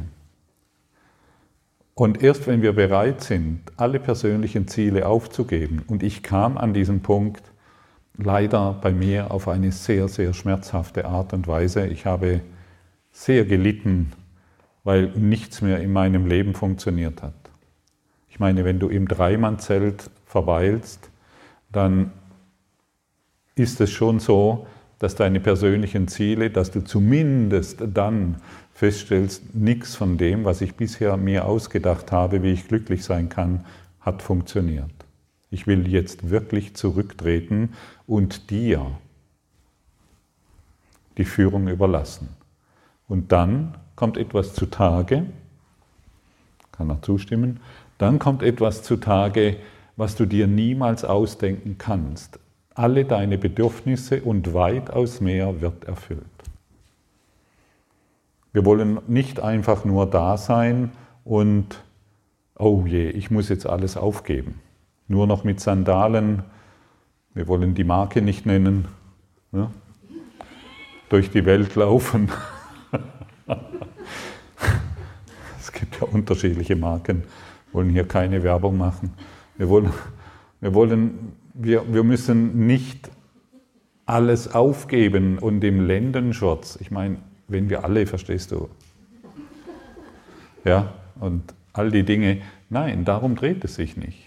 [1.95, 7.01] Und erst wenn wir bereit sind, alle persönlichen Ziele aufzugeben, und ich kam an diesen
[7.01, 7.41] Punkt
[8.18, 11.88] leider bei mir auf eine sehr, sehr schmerzhafte Art und Weise.
[11.88, 12.41] Ich habe
[13.11, 14.11] sehr gelitten,
[14.84, 17.34] weil nichts mehr in meinem Leben funktioniert hat.
[18.30, 21.09] Ich meine, wenn du im Dreimannzelt verweilst,
[21.72, 22.11] dann
[23.55, 24.68] ist es schon so,
[24.99, 28.38] dass deine persönlichen Ziele, dass du zumindest dann
[28.74, 33.66] feststellst, nichts von dem, was ich bisher mir ausgedacht habe, wie ich glücklich sein kann,
[34.01, 35.03] hat funktioniert.
[35.54, 37.74] Ich will jetzt wirklich zurücktreten
[38.08, 38.97] und dir
[41.20, 42.30] die Führung überlassen.
[43.08, 45.28] Und dann kommt etwas zutage,
[46.72, 47.60] kann er zustimmen,
[47.99, 49.58] dann kommt etwas zutage,
[49.95, 52.39] was du dir niemals ausdenken kannst.
[52.74, 56.24] Alle deine Bedürfnisse und weitaus mehr wird erfüllt.
[58.54, 60.93] Wir wollen nicht einfach nur da sein
[61.24, 61.84] und,
[62.58, 64.62] oh je, ich muss jetzt alles aufgeben.
[65.08, 66.43] Nur noch mit Sandalen,
[67.34, 68.88] wir wollen die Marke nicht nennen,
[69.51, 69.70] ne?
[71.10, 72.32] durch die Welt laufen.
[75.60, 77.24] es gibt ja unterschiedliche Marken,
[77.68, 79.14] wir wollen hier keine Werbung machen.
[79.58, 79.91] Wir wollen,
[80.62, 83.10] wir, wollen wir, wir müssen nicht
[84.06, 88.70] alles aufgeben und im Lendenschutz, ich meine, wenn wir alle, verstehst du?
[90.66, 92.41] Ja, und all die Dinge.
[92.70, 94.22] Nein, darum dreht es sich nicht.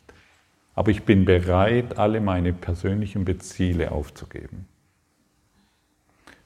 [0.76, 4.68] Aber ich bin bereit, alle meine persönlichen Ziele aufzugeben.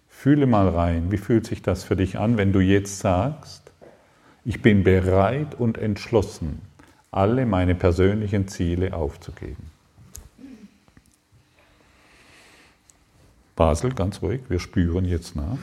[0.09, 3.73] Fühle mal rein, wie fühlt sich das für dich an, wenn du jetzt sagst,
[4.45, 6.63] ich bin bereit und entschlossen,
[7.11, 9.71] alle meine persönlichen Ziele aufzugeben.
[13.57, 15.59] Basel, ganz ruhig, wir spüren jetzt nach.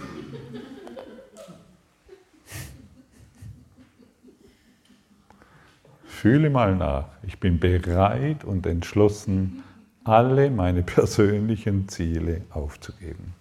[6.17, 7.09] Fühle mal nach.
[7.21, 9.61] Ich bin bereit und entschlossen,
[10.03, 13.35] alle meine persönlichen Ziele aufzugeben.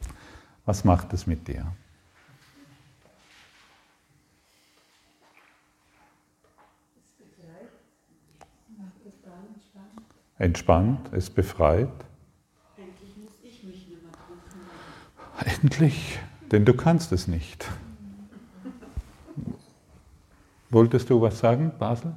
[0.66, 1.72] Was macht es mit dir?
[10.38, 11.88] Entspannt, es befreit.
[12.76, 15.62] Endlich muss ich mich nicht mehr kümmern.
[15.62, 16.18] Endlich,
[16.52, 17.66] denn du kannst es nicht.
[20.68, 22.14] Wolltest du was sagen, Basel?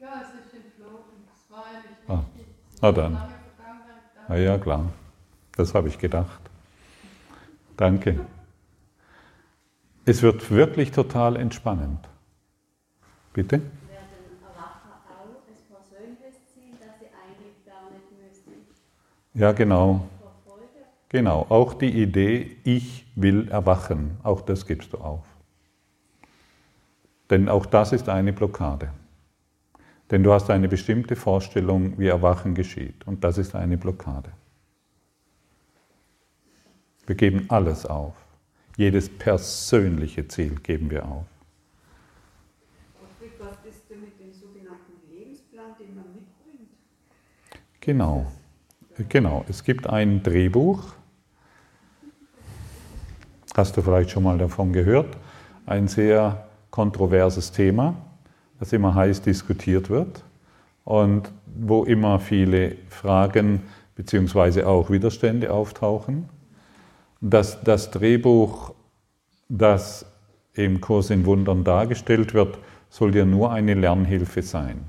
[0.00, 1.24] Ja, es ist entflogen.
[1.32, 2.54] Es war eigentlich Ah, wichtig.
[2.80, 3.18] Na dann.
[4.28, 4.90] Na ja, klar.
[5.56, 6.40] Das habe ich gedacht.
[7.76, 8.20] Danke.
[10.04, 12.08] Es wird wirklich total entspannend.
[13.32, 13.60] Bitte?
[19.34, 20.08] Ja, genau.
[21.08, 21.46] Genau.
[21.48, 25.24] Auch die Idee, ich will erwachen, auch das gibst du auf.
[27.30, 28.90] Denn auch das ist eine Blockade.
[30.10, 33.06] Denn du hast eine bestimmte Vorstellung, wie Erwachen geschieht.
[33.06, 34.30] Und das ist eine Blockade.
[37.06, 38.14] Wir geben alles auf.
[38.76, 41.26] Jedes persönliche Ziel geben wir auf.
[43.38, 46.70] Was ist denn mit dem sogenannten Lebensplan, den man mitbringt?
[47.80, 48.26] Genau.
[49.08, 49.44] Genau.
[49.48, 50.92] Es gibt ein Drehbuch.
[53.56, 55.16] Hast du vielleicht schon mal davon gehört?
[55.66, 57.96] Ein sehr kontroverses Thema,
[58.60, 60.22] das immer heiß diskutiert wird
[60.84, 63.62] und wo immer viele Fragen
[63.96, 64.64] bzw.
[64.64, 66.28] auch Widerstände auftauchen.
[67.20, 68.74] Das, das Drehbuch,
[69.48, 70.06] das
[70.54, 72.58] im Kurs in Wundern dargestellt wird,
[72.90, 74.84] soll dir nur eine Lernhilfe sein.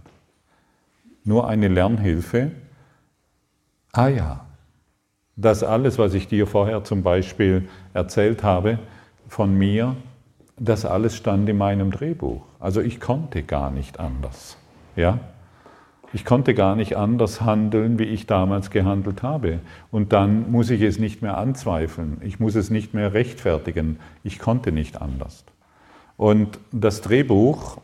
[1.24, 2.52] Nur eine Lernhilfe.
[3.94, 4.46] Ah ja,
[5.36, 8.80] das alles, was ich dir vorher zum Beispiel erzählt habe
[9.28, 9.96] von mir,
[10.58, 12.51] das alles stand in meinem Drehbuch.
[12.62, 14.56] Also ich konnte gar nicht anders.
[14.96, 15.20] Ja?
[16.14, 19.60] Ich konnte gar nicht anders handeln, wie ich damals gehandelt habe.
[19.92, 22.22] Und dann muss ich es nicht mehr anzweifeln.
[22.22, 24.00] Ich muss es nicht mehr rechtfertigen.
[24.24, 25.44] Ich konnte nicht anders.
[26.18, 27.82] Und das Drehbuch,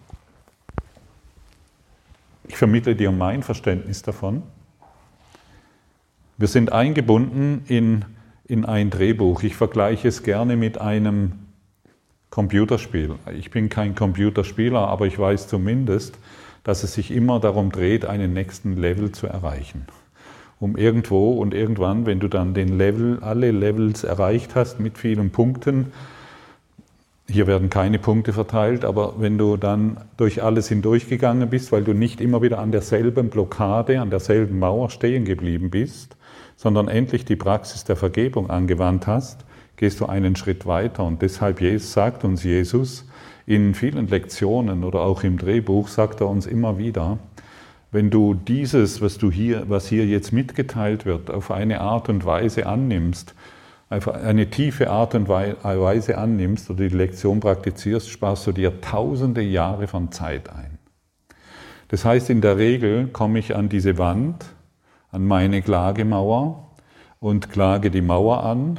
[2.47, 4.43] ich vermittle dir mein Verständnis davon.
[6.37, 8.05] Wir sind eingebunden in,
[8.45, 9.41] in ein Drehbuch.
[9.41, 11.46] Ich vergleiche es gerne mit einem
[12.29, 13.15] Computerspiel.
[13.37, 16.17] Ich bin kein Computerspieler, aber ich weiß zumindest,
[16.63, 19.85] dass es sich immer darum dreht, einen nächsten Level zu erreichen.
[20.59, 25.29] Um irgendwo und irgendwann, wenn du dann den Level, alle Levels erreicht hast mit vielen
[25.29, 25.93] Punkten,
[27.29, 31.93] hier werden keine Punkte verteilt, aber wenn du dann durch alles hindurchgegangen bist, weil du
[31.93, 36.15] nicht immer wieder an derselben Blockade, an derselben Mauer stehen geblieben bist,
[36.55, 39.45] sondern endlich die Praxis der Vergebung angewandt hast,
[39.77, 41.03] gehst du einen Schritt weiter.
[41.03, 43.05] Und deshalb sagt uns Jesus
[43.45, 47.17] in vielen Lektionen oder auch im Drehbuch, sagt er uns immer wieder,
[47.91, 52.25] wenn du dieses, was du hier, was hier jetzt mitgeteilt wird, auf eine Art und
[52.25, 53.33] Weise annimmst,
[53.89, 59.41] einfach eine tiefe Art und Weise annimmst oder die Lektion praktizierst, sparst du dir tausende
[59.41, 60.77] Jahre von Zeit ein.
[61.87, 64.43] Das heißt, in der Regel komme ich an diese Wand,
[65.11, 66.67] an meine Klagemauer
[67.21, 68.77] und klage die Mauer an,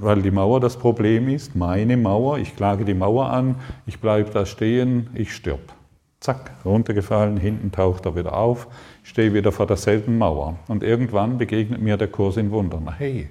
[0.00, 4.30] weil die Mauer das Problem ist, meine Mauer, ich klage die Mauer an, ich bleibe
[4.30, 5.72] da stehen, ich stirb.
[6.20, 8.66] Zack, runtergefallen, hinten taucht er wieder auf,
[9.02, 10.58] stehe wieder vor derselben Mauer.
[10.66, 12.92] Und irgendwann begegnet mir der Kurs in Wundern.
[12.96, 13.28] Hey,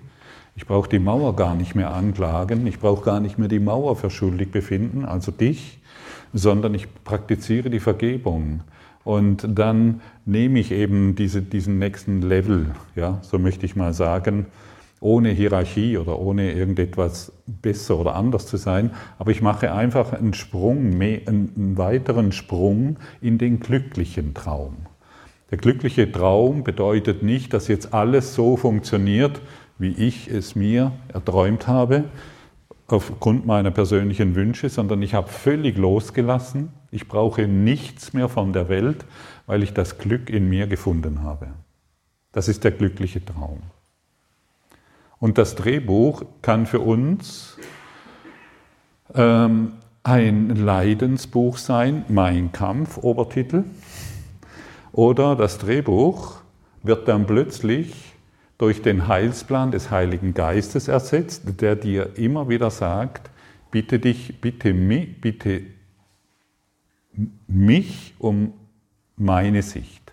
[0.55, 3.95] ich brauche die Mauer gar nicht mehr anklagen, ich brauche gar nicht mehr die Mauer
[3.95, 5.80] für schuldig befinden, also dich,
[6.34, 8.61] sondern ich praktiziere die Vergebung.
[9.03, 14.47] Und dann nehme ich eben diese, diesen nächsten Level, ja, so möchte ich mal sagen,
[14.99, 20.33] ohne Hierarchie oder ohne irgendetwas besser oder anders zu sein, aber ich mache einfach einen
[20.33, 24.77] Sprung, einen weiteren Sprung in den glücklichen Traum.
[25.51, 29.39] Der glückliche Traum bedeutet nicht, dass jetzt alles so funktioniert,
[29.77, 32.05] wie ich es mir erträumt habe,
[32.87, 36.69] aufgrund meiner persönlichen Wünsche, sondern ich habe völlig losgelassen.
[36.91, 39.05] Ich brauche nichts mehr von der Welt,
[39.45, 41.47] weil ich das Glück in mir gefunden habe.
[42.31, 43.61] Das ist der glückliche Traum.
[45.20, 47.57] Und das Drehbuch kann für uns
[49.13, 53.65] ähm, ein Leidensbuch sein, Mein Kampf, Obertitel.
[54.91, 56.41] Oder das Drehbuch
[56.84, 58.13] wird dann plötzlich
[58.57, 63.30] durch den Heilsplan des Heiligen Geistes ersetzt, der dir immer wieder sagt,
[63.70, 65.61] bitte dich, bitte mich, bitte
[67.47, 68.53] mich um
[69.15, 70.06] meine Sicht.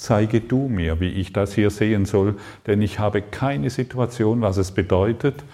[0.00, 2.36] Zeige du mir, wie ich das hier sehen soll,
[2.66, 5.44] denn ich habe keine Situation, was es bedeutet.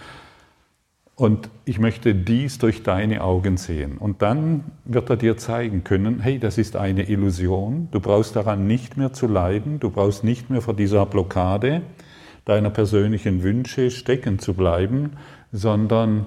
[1.16, 3.96] Und ich möchte dies durch deine Augen sehen.
[3.98, 8.66] Und dann wird er dir zeigen können, hey, das ist eine Illusion, du brauchst daran
[8.66, 11.82] nicht mehr zu leiden, du brauchst nicht mehr vor dieser Blockade
[12.44, 15.12] deiner persönlichen Wünsche stecken zu bleiben,
[15.50, 16.26] sondern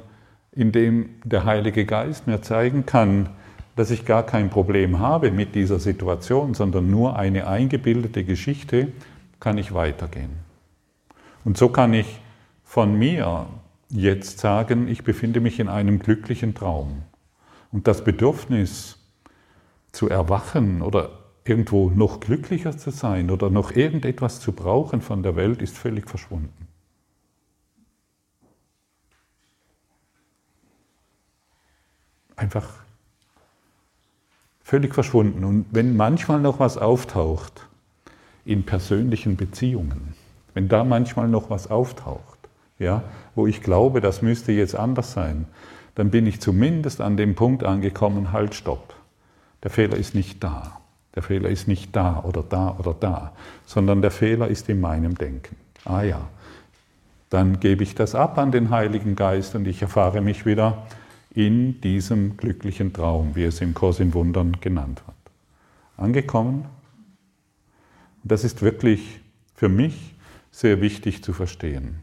[0.51, 3.29] indem der Heilige Geist mir zeigen kann,
[3.79, 8.91] dass ich gar kein Problem habe mit dieser Situation, sondern nur eine eingebildete Geschichte,
[9.39, 10.31] kann ich weitergehen.
[11.45, 12.19] Und so kann ich
[12.65, 13.45] von mir
[13.87, 17.03] jetzt sagen, ich befinde mich in einem glücklichen Traum.
[17.71, 18.99] Und das Bedürfnis
[19.93, 21.11] zu erwachen oder
[21.45, 26.09] irgendwo noch glücklicher zu sein oder noch irgendetwas zu brauchen von der Welt ist völlig
[26.09, 26.67] verschwunden.
[32.35, 32.88] Einfach
[34.69, 35.43] völlig verschwunden.
[35.43, 37.67] Und wenn manchmal noch was auftaucht
[38.45, 40.13] in persönlichen Beziehungen,
[40.53, 42.37] wenn da manchmal noch was auftaucht,
[42.77, 43.01] ja,
[43.33, 45.47] wo ich glaube, das müsste jetzt anders sein,
[45.95, 48.93] dann bin ich zumindest an dem Punkt angekommen, halt, stopp.
[49.63, 50.79] Der Fehler ist nicht da.
[51.15, 53.33] Der Fehler ist nicht da oder da oder da,
[53.65, 55.55] sondern der Fehler ist in meinem Denken.
[55.83, 56.21] Ah ja,
[57.31, 60.83] dann gebe ich das ab an den Heiligen Geist und ich erfahre mich wieder
[61.39, 65.15] in diesem glücklichen Traum, wie es im Kurs in Wundern genannt wird.
[65.95, 66.65] Angekommen?
[68.25, 69.21] Das ist wirklich
[69.55, 70.15] für mich
[70.51, 72.01] sehr wichtig zu verstehen.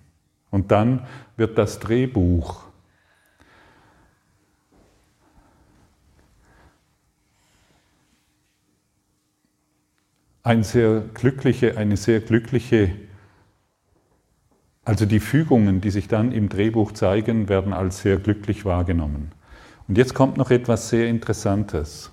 [0.51, 1.07] Und dann
[1.37, 2.64] wird das Drehbuch
[10.45, 12.91] ein sehr glückliche, eine sehr glückliche
[14.87, 19.32] also die Fügungen, die sich dann im Drehbuch zeigen, werden als sehr glücklich wahrgenommen.
[19.89, 22.12] Und jetzt kommt noch etwas sehr Interessantes,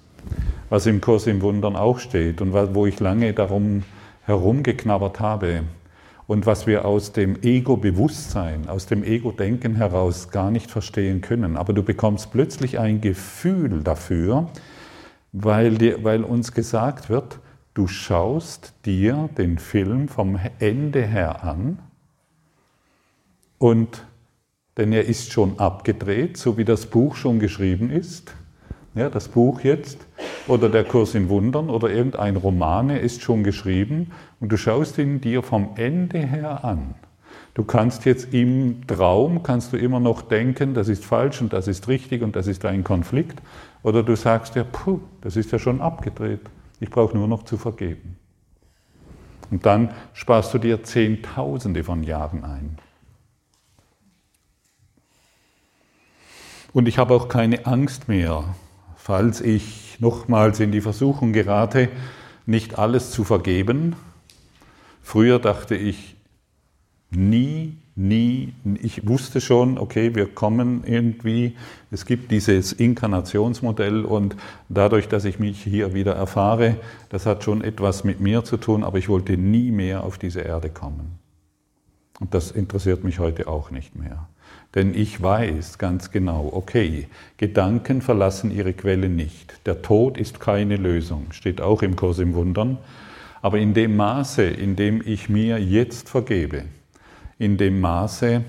[0.70, 3.84] was im Kurs im Wundern auch steht und wo ich lange darum
[4.26, 5.62] herumgeknabbert habe
[6.26, 11.58] und was wir aus dem Ego-Bewusstsein, aus dem Ego-Denken heraus gar nicht verstehen können.
[11.58, 14.50] Aber du bekommst plötzlich ein Gefühl dafür,
[15.32, 17.38] weil, dir, weil uns gesagt wird,
[17.76, 21.78] du schaust dir den Film vom Ende her an
[23.64, 24.04] und
[24.76, 28.34] denn er ist schon abgedreht, so wie das Buch schon geschrieben ist.
[28.94, 30.06] Ja, das Buch jetzt
[30.50, 34.12] oder der Kurs in Wundern oder irgendein Romane ist schon geschrieben
[34.42, 36.96] und du schaust ihn dir vom Ende her an.
[37.54, 41.70] Du kannst jetzt im Traum, kannst du immer noch denken, das ist falsch und das
[41.70, 43.42] ist richtig und das ist ein Konflikt.
[43.82, 46.42] Oder du sagst ja, puh, das ist ja schon abgedreht.
[46.82, 48.18] Ich brauche nur noch zu vergeben.
[49.52, 52.78] Und dann sparst du dir Zehntausende von Jahren ein.
[56.74, 58.44] Und ich habe auch keine Angst mehr,
[58.96, 61.90] falls ich nochmals in die Versuchung gerate,
[62.46, 63.96] nicht alles zu vergeben.
[65.02, 66.16] Früher dachte ich
[67.12, 71.56] nie, nie, ich wusste schon, okay, wir kommen irgendwie,
[71.92, 74.36] es gibt dieses Inkarnationsmodell und
[74.68, 76.78] dadurch, dass ich mich hier wieder erfahre,
[77.10, 80.42] das hat schon etwas mit mir zu tun, aber ich wollte nie mehr auf diese
[80.42, 81.20] Erde kommen.
[82.20, 84.28] Und das interessiert mich heute auch nicht mehr.
[84.76, 87.08] Denn ich weiß ganz genau, okay,
[87.38, 89.54] Gedanken verlassen ihre Quelle nicht.
[89.68, 92.80] Der Tod ist keine Lösung, steht auch im Kurs im Wundern.
[93.44, 96.64] Aber in dem Maße, in dem ich mir jetzt vergebe,
[97.38, 98.44] in dem Maße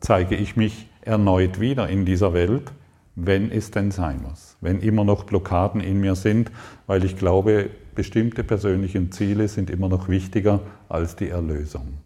[0.00, 2.72] zeige ich mich erneut wieder in dieser Welt,
[3.14, 4.56] wenn es denn sein muss.
[4.60, 6.50] Wenn immer noch Blockaden in mir sind,
[6.86, 11.98] weil ich glaube, bestimmte persönliche Ziele sind immer noch wichtiger als die Erlösung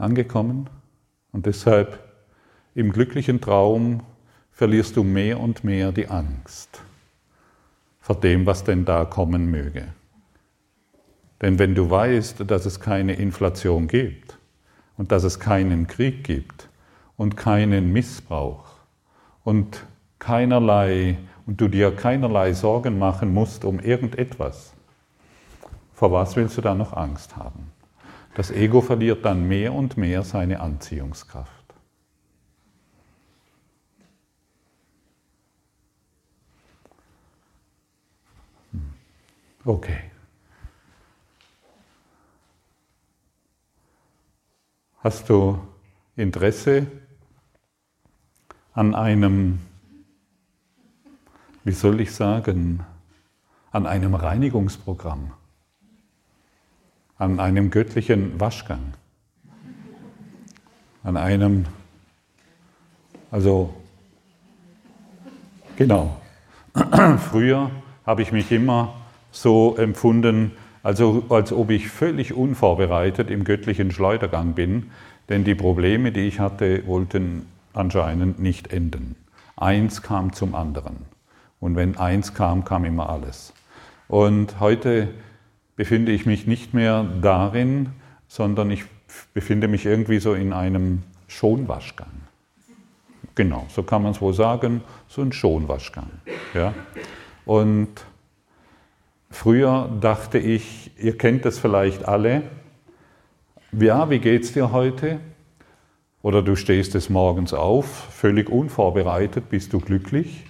[0.00, 0.68] angekommen
[1.32, 1.98] und deshalb
[2.74, 4.02] im glücklichen Traum
[4.50, 6.82] verlierst du mehr und mehr die Angst
[8.00, 9.86] vor dem, was denn da kommen möge.
[11.40, 14.38] Denn wenn du weißt, dass es keine Inflation gibt
[14.96, 16.68] und dass es keinen Krieg gibt
[17.16, 18.64] und keinen Missbrauch
[19.44, 19.86] und
[20.18, 24.74] keinerlei und du dir keinerlei Sorgen machen musst um irgendetwas,
[25.94, 27.72] vor was willst du da noch Angst haben?
[28.34, 31.74] Das Ego verliert dann mehr und mehr seine Anziehungskraft.
[38.72, 38.94] Hm.
[39.64, 40.10] Okay.
[45.02, 45.58] Hast du
[46.14, 46.86] Interesse
[48.74, 49.58] an einem,
[51.64, 52.84] wie soll ich sagen,
[53.72, 55.32] an einem Reinigungsprogramm?
[57.20, 58.94] An einem göttlichen Waschgang,
[61.04, 61.66] an einem,
[63.30, 63.74] also
[65.76, 66.16] genau,
[67.30, 67.70] früher
[68.06, 68.94] habe ich mich immer
[69.32, 70.52] so empfunden,
[70.82, 74.90] also als ob ich völlig unvorbereitet im göttlichen Schleudergang bin,
[75.28, 79.14] denn die Probleme, die ich hatte, wollten anscheinend nicht enden.
[79.56, 80.96] Eins kam zum anderen.
[81.60, 83.52] Und wenn eins kam, kam immer alles.
[84.08, 85.08] Und heute
[85.80, 87.88] befinde ich mich nicht mehr darin,
[88.28, 88.84] sondern ich
[89.32, 92.10] befinde mich irgendwie so in einem Schonwaschgang.
[93.34, 96.10] Genau, so kann man es wohl sagen, so ein Schonwaschgang.
[96.52, 96.74] Ja?
[97.46, 97.88] Und
[99.30, 102.42] früher dachte ich, ihr kennt das vielleicht alle,
[103.72, 105.18] ja, wie geht's dir heute?
[106.20, 110.44] Oder du stehst des Morgens auf, völlig unvorbereitet, bist du glücklich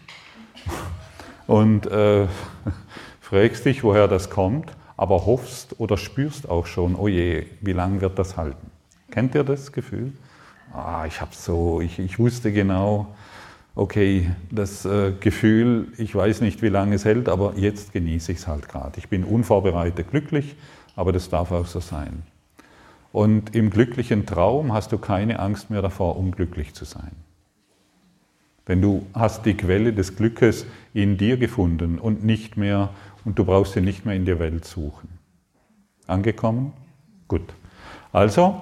[1.46, 2.26] und äh,
[3.20, 8.02] fragst dich, woher das kommt, aber hoffst oder spürst auch schon, oh je, wie lange
[8.02, 8.70] wird das halten?
[9.10, 10.12] Kennt ihr das Gefühl?
[10.74, 13.06] Ah, ich habe so, ich, ich wusste genau,
[13.74, 18.38] okay, das äh, Gefühl, ich weiß nicht, wie lange es hält, aber jetzt genieße ich
[18.40, 18.98] es halt gerade.
[18.98, 20.54] Ich bin unvorbereitet glücklich,
[20.96, 22.22] aber das darf auch so sein.
[23.10, 27.12] Und im glücklichen Traum hast du keine Angst mehr davor, unglücklich zu sein.
[28.68, 32.90] Denn du hast die Quelle des Glückes in dir gefunden und nicht mehr,
[33.24, 35.08] und du brauchst sie nicht mehr in der Welt suchen.
[36.06, 36.72] Angekommen?
[37.28, 37.54] Gut.
[38.12, 38.60] Also,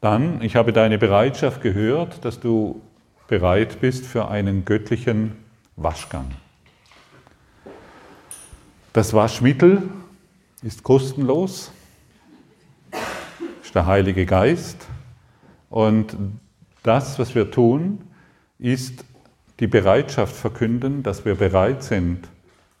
[0.00, 2.80] dann, ich habe deine Bereitschaft gehört, dass du
[3.28, 5.32] bereit bist für einen göttlichen
[5.76, 6.30] Waschgang.
[8.92, 9.88] Das Waschmittel
[10.62, 11.72] ist kostenlos
[13.72, 14.86] ist der Heilige Geist.
[15.70, 16.14] Und
[16.82, 18.00] das, was wir tun,
[18.58, 19.02] ist
[19.60, 22.28] die Bereitschaft verkünden, dass wir bereit sind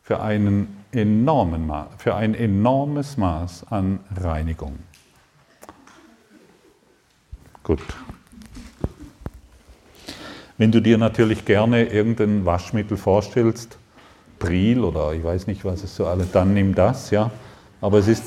[0.02, 4.78] für, einen enormen, für ein enormes Maß an Reinigung.
[7.62, 7.80] Gut.
[10.58, 13.78] Wenn du dir natürlich gerne irgendein Waschmittel vorstellst,
[14.38, 17.30] Bril oder ich weiß nicht, was es so alles, dann nimm das, ja.
[17.80, 18.24] Aber es ist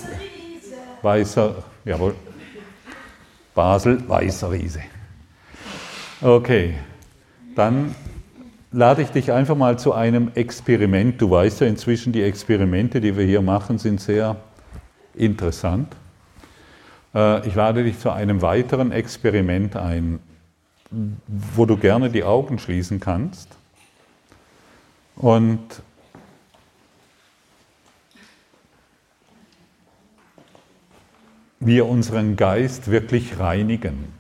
[1.01, 2.16] weißer, jawohl,
[3.53, 4.82] Basel, Weißer Riese.
[6.22, 6.76] Okay,
[7.55, 7.95] dann
[8.76, 11.21] lade ich dich einfach mal zu einem Experiment.
[11.21, 14.36] Du weißt ja inzwischen, die Experimente, die wir hier machen, sind sehr
[15.13, 15.95] interessant.
[17.13, 20.19] Äh, ich lade dich zu einem weiteren Experiment ein,
[21.28, 23.47] wo du gerne die Augen schließen kannst.
[25.15, 25.82] Und
[31.61, 34.13] wir unseren Geist wirklich reinigen.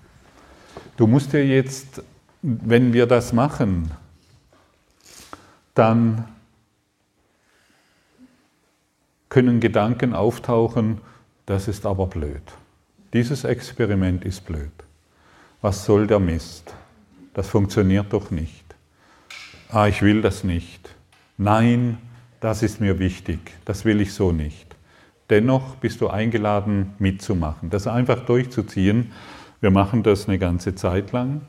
[0.95, 2.01] Du musst dir jetzt,
[2.41, 3.91] wenn wir das machen,
[5.75, 6.27] dann
[9.29, 11.01] können Gedanken auftauchen,
[11.45, 12.41] das ist aber blöd.
[13.13, 14.71] Dieses Experiment ist blöd.
[15.61, 16.73] Was soll der Mist?
[17.33, 18.63] Das funktioniert doch nicht.
[19.69, 20.95] Ah, ich will das nicht.
[21.37, 21.97] Nein,
[22.39, 23.39] das ist mir wichtig.
[23.65, 24.75] Das will ich so nicht.
[25.29, 29.11] Dennoch bist du eingeladen, mitzumachen, das einfach durchzuziehen.
[29.59, 31.41] Wir machen das eine ganze Zeit lang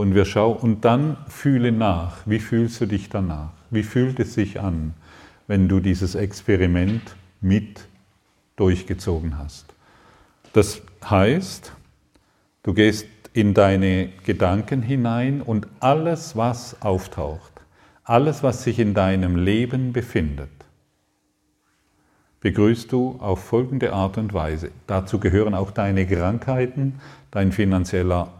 [0.00, 2.16] und wir schauen und dann fühle nach.
[2.24, 3.50] Wie fühlst du dich danach?
[3.68, 4.94] Wie fühlt es sich an,
[5.46, 7.02] wenn du dieses Experiment
[7.42, 7.86] mit
[8.56, 9.74] durchgezogen hast?
[10.54, 11.72] Das heißt,
[12.62, 17.52] du gehst in deine Gedanken hinein und alles, was auftaucht,
[18.02, 20.48] alles, was sich in deinem Leben befindet,
[22.40, 24.70] begrüßt du auf folgende Art und Weise.
[24.86, 28.32] Dazu gehören auch deine Krankheiten, dein finanzieller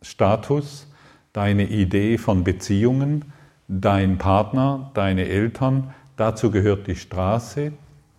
[0.00, 0.88] Status,
[1.34, 3.32] deine Idee von Beziehungen,
[3.68, 5.92] dein Partner, deine Eltern.
[6.16, 7.72] Dazu gehört die Straße,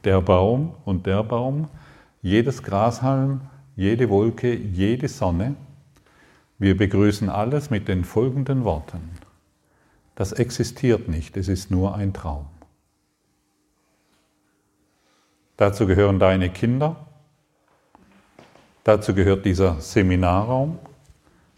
[0.03, 1.70] der Baum und der Baum,
[2.22, 3.41] jedes Grashalm,
[3.76, 5.55] jede Wolke, jede Sonne.
[6.59, 9.09] Wir begrüßen alles mit den folgenden Worten.
[10.16, 12.45] Das existiert nicht, es ist nur ein Traum.
[15.55, 16.97] Dazu gehören deine Kinder,
[18.84, 20.80] dazu gehört dieser Seminarraum,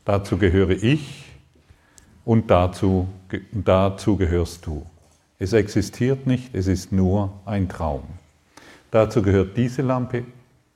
[0.05, 1.26] dazu gehöre ich
[2.27, 3.07] und dazu,
[3.53, 4.85] dazu gehörst du.
[5.39, 8.03] Es existiert nicht, es ist nur ein Traum.
[8.91, 10.25] Dazu gehört diese Lampe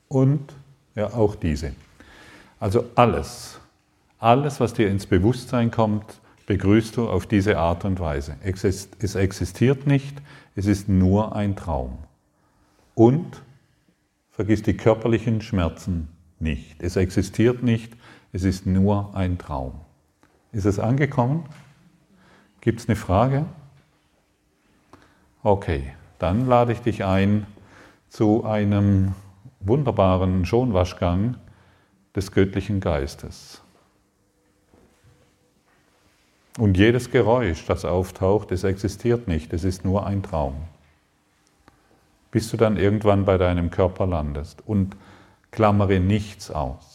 [0.08, 0.54] und
[0.96, 1.74] ja auch diese.
[2.58, 3.60] Also alles,
[4.18, 8.38] alles, was dir ins Bewusstsein kommt, begrüßt du auf diese Art und Weise.
[8.42, 10.22] Es existiert nicht,
[10.56, 11.98] es ist nur ein Traum.
[12.96, 13.42] Und
[14.32, 16.08] vergiss die körperlichen Schmerzen
[16.40, 16.82] nicht.
[16.82, 17.92] Es existiert nicht,
[18.32, 19.74] es ist nur ein Traum.
[20.52, 21.46] Ist es angekommen?
[22.62, 23.46] Gibt es eine Frage?
[25.44, 27.48] Okay, dann lade ich dich ein
[28.10, 29.16] zu einem
[29.62, 31.38] wunderbaren Schonwaschgang
[32.16, 33.62] des göttlichen Geistes.
[36.58, 40.56] Und jedes Geräusch, das auftaucht, es existiert nicht, es ist nur ein Traum.
[42.32, 44.96] bis du dann irgendwann bei deinem Körper landest und
[45.52, 46.91] klammere nichts aus.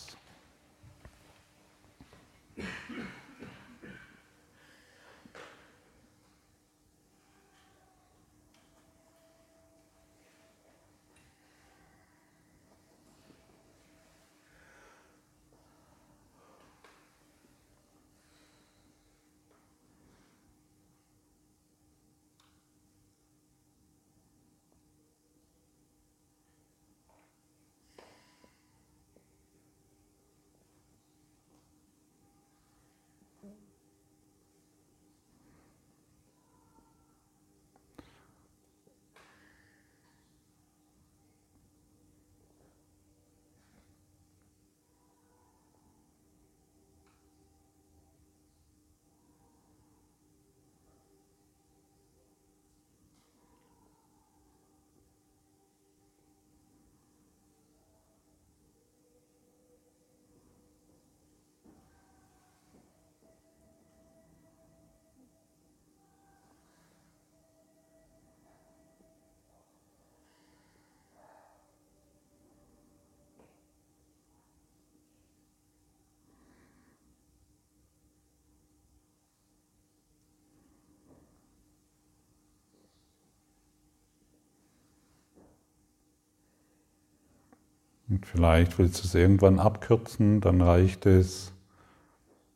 [88.16, 91.52] Und vielleicht willst du es irgendwann abkürzen, dann reicht es,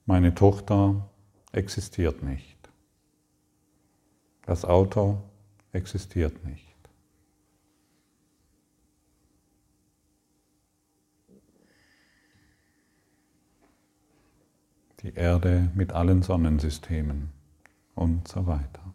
[0.06, 1.06] meine Tochter
[1.52, 2.56] existiert nicht.
[4.46, 5.20] Das Auto
[5.72, 6.64] existiert nicht.
[15.02, 17.28] Die Erde mit allen Sonnensystemen
[17.94, 18.89] und so weiter.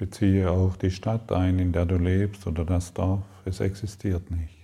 [0.00, 3.20] Beziehe auch die Stadt ein, in der du lebst oder das Dorf.
[3.44, 4.59] Es existiert nicht.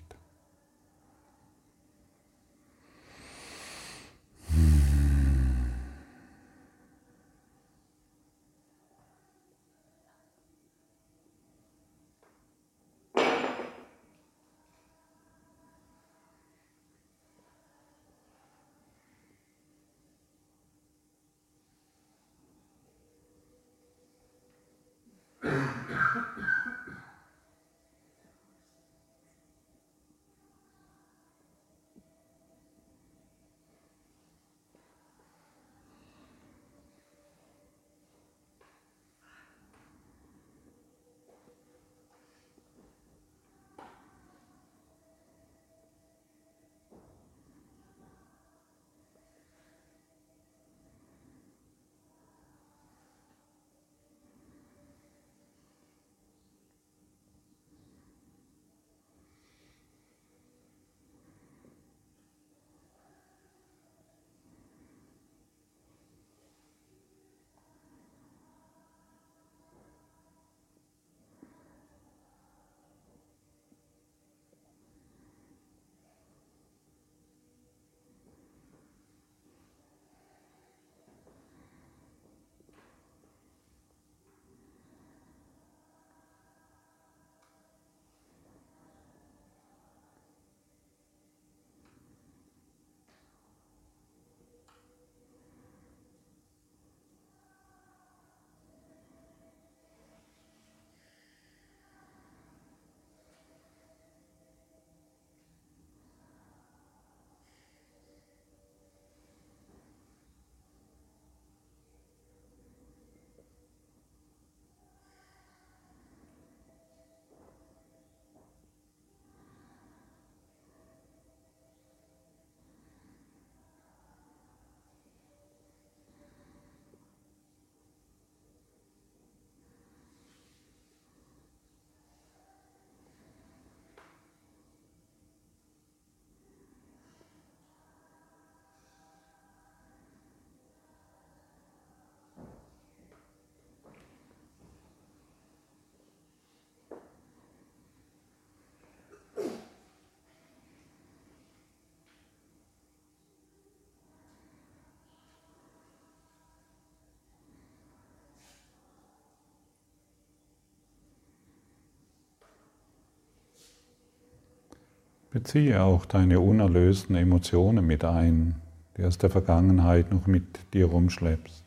[165.37, 168.55] Beziehe auch deine unerlösten Emotionen mit ein,
[168.97, 171.63] die aus der Vergangenheit noch mit dir rumschleppst.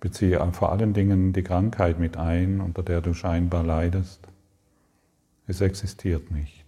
[0.00, 4.26] Beziehe vor allen Dingen die Krankheit mit ein, unter der du scheinbar leidest.
[5.46, 6.64] Es existiert nicht.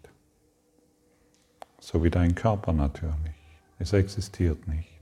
[1.81, 3.15] So wie dein Körper natürlich.
[3.79, 4.94] Es existiert nicht.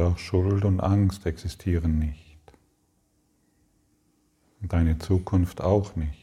[0.00, 2.40] Auch Schuld und Angst existieren nicht.
[4.62, 6.19] Deine Zukunft auch nicht.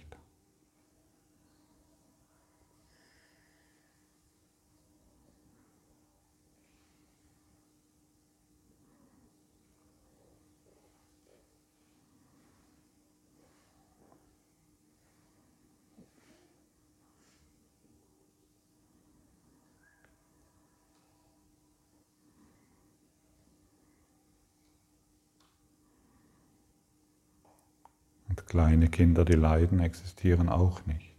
[28.88, 31.14] Kleine Kinder, die leiden, existieren auch nicht.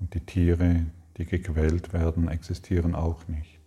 [0.00, 0.86] Und die Tiere,
[1.16, 3.61] die gequält werden, existieren auch nicht.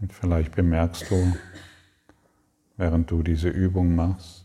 [0.00, 1.36] Und vielleicht bemerkst du,
[2.76, 4.44] während du diese Übung machst,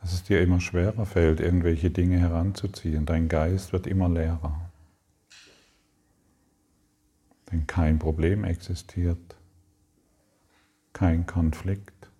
[0.00, 3.06] dass es dir immer schwerer fällt, irgendwelche Dinge heranzuziehen.
[3.06, 4.70] Dein Geist wird immer leerer.
[7.50, 9.36] Denn kein Problem existiert,
[10.92, 12.10] kein Konflikt,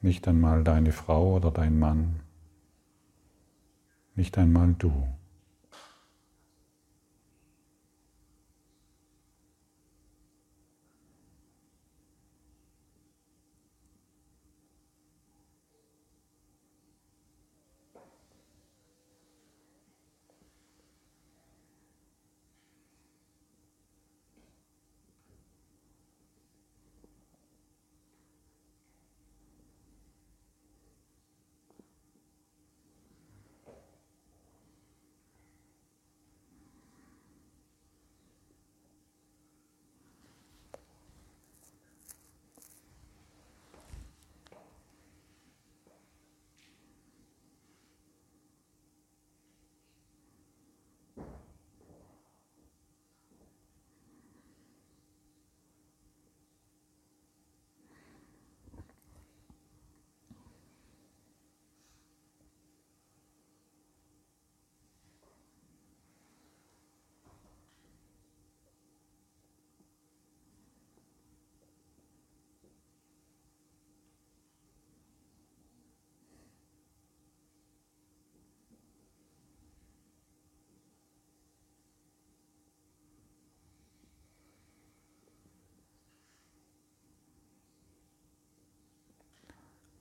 [0.00, 2.20] nicht einmal deine Frau oder dein Mann,
[4.14, 5.08] nicht einmal du.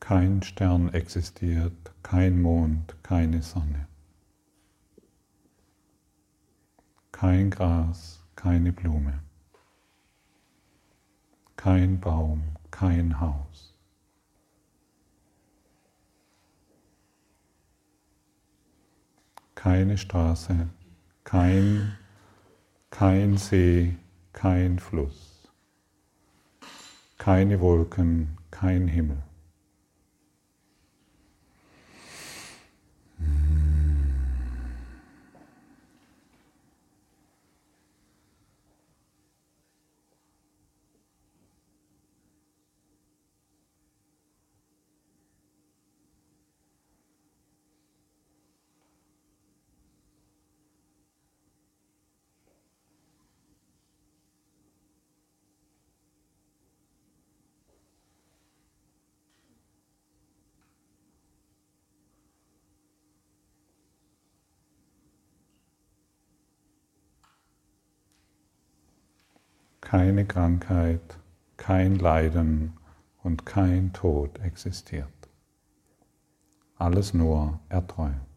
[0.09, 3.87] Kein Stern existiert, kein Mond, keine Sonne.
[7.11, 9.19] Kein Gras, keine Blume.
[11.57, 12.41] Kein Baum,
[12.71, 13.75] kein Haus.
[19.53, 20.69] Keine Straße,
[21.23, 21.95] kein,
[22.89, 23.95] kein See,
[24.33, 25.47] kein Fluss,
[27.19, 29.28] keine Wolken, kein Himmel.
[69.89, 71.17] Keine Krankheit,
[71.57, 72.73] kein Leiden
[73.23, 75.07] und kein Tod existiert.
[76.75, 78.28] Alles nur erträumt.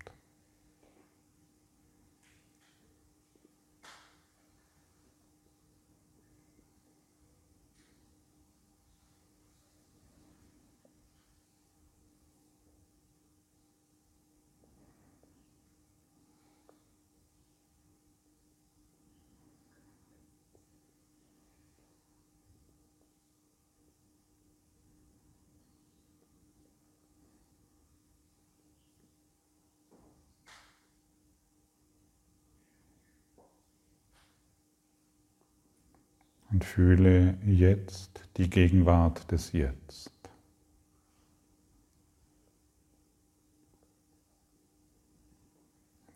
[36.63, 40.13] Und fühle jetzt die Gegenwart des Jetzt.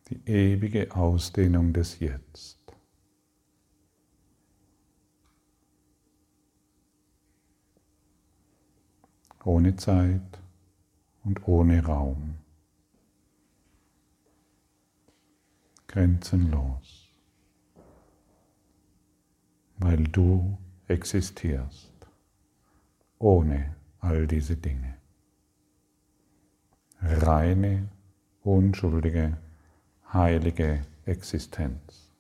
[0.08, 2.60] Die ewige Ausdehnung des Jetzt.
[9.44, 10.38] Ohne Zeit
[11.24, 12.36] und ohne Raum.
[15.88, 17.05] Grenzenlos
[19.78, 20.56] weil du
[20.88, 21.92] existierst
[23.18, 24.94] ohne all diese Dinge.
[27.00, 27.88] Reine,
[28.42, 29.36] unschuldige,
[30.12, 32.10] heilige Existenz.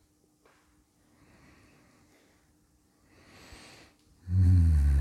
[4.26, 4.95] Hm.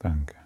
[0.00, 0.39] Danke.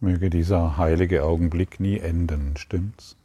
[0.00, 3.16] Möge dieser heilige Augenblick nie enden, stimmt's?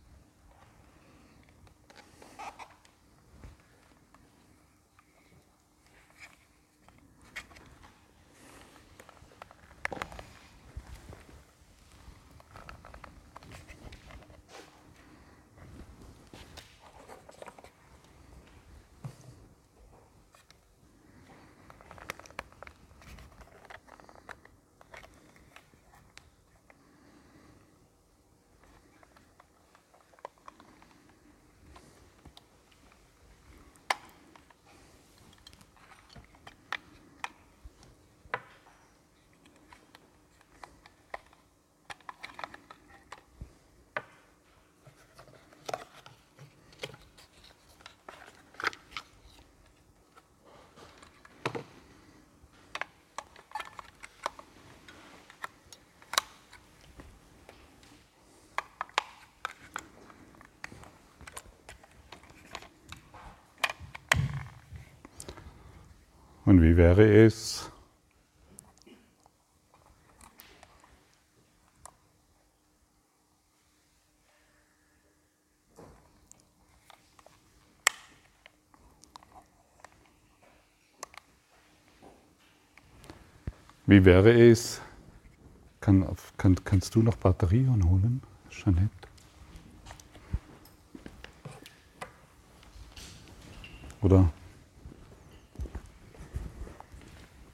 [66.74, 67.70] Wie wäre es,
[83.86, 84.82] Wie wäre es,
[85.80, 88.90] kann, kann, kannst du noch Batterien holen, Jeanette?
[94.02, 94.32] Oder?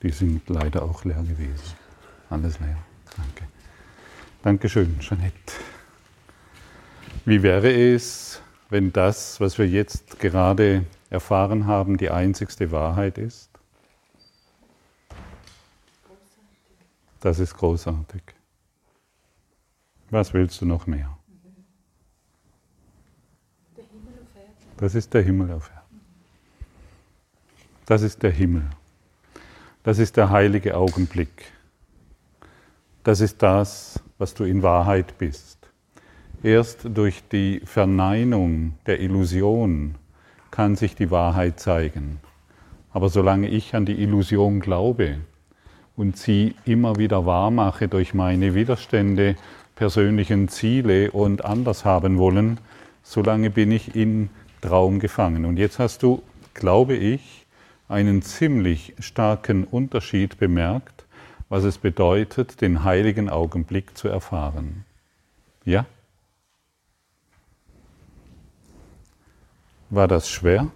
[0.09, 1.75] Die sind leider auch leer gewesen.
[2.31, 2.79] Alles leer.
[3.15, 3.47] Danke.
[4.41, 5.53] Dankeschön, Jeanette.
[7.25, 8.41] Wie wäre es,
[8.71, 13.51] wenn das, was wir jetzt gerade erfahren haben, die einzigste Wahrheit ist?
[17.19, 18.23] Das ist großartig.
[20.09, 21.15] Was willst du noch mehr?
[24.77, 26.01] Das ist der Himmel auf Erden.
[27.85, 28.67] Das ist der Himmel.
[29.89, 31.51] Das ist der heilige Augenblick.
[33.03, 35.57] Das ist das, was du in Wahrheit bist.
[36.43, 39.95] Erst durch die Verneinung der Illusion
[40.51, 42.19] kann sich die Wahrheit zeigen.
[42.93, 45.21] Aber solange ich an die Illusion glaube,
[45.95, 49.37] und sie immer wieder wahr mache durch meine Widerstände,
[49.73, 52.59] persönlichen Ziele und anders haben wollen,
[53.01, 54.29] solange bin ich in
[54.61, 55.45] Traum gefangen.
[55.45, 56.21] Und jetzt hast du,
[56.53, 57.38] glaube ich,
[57.89, 61.05] einen ziemlich starken Unterschied bemerkt,
[61.49, 64.85] was es bedeutet, den heiligen Augenblick zu erfahren.
[65.65, 65.85] Ja?
[69.89, 70.67] War das schwer?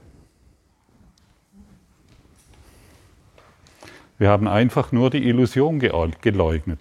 [4.18, 6.80] Wir haben einfach nur die Illusion geleugnet.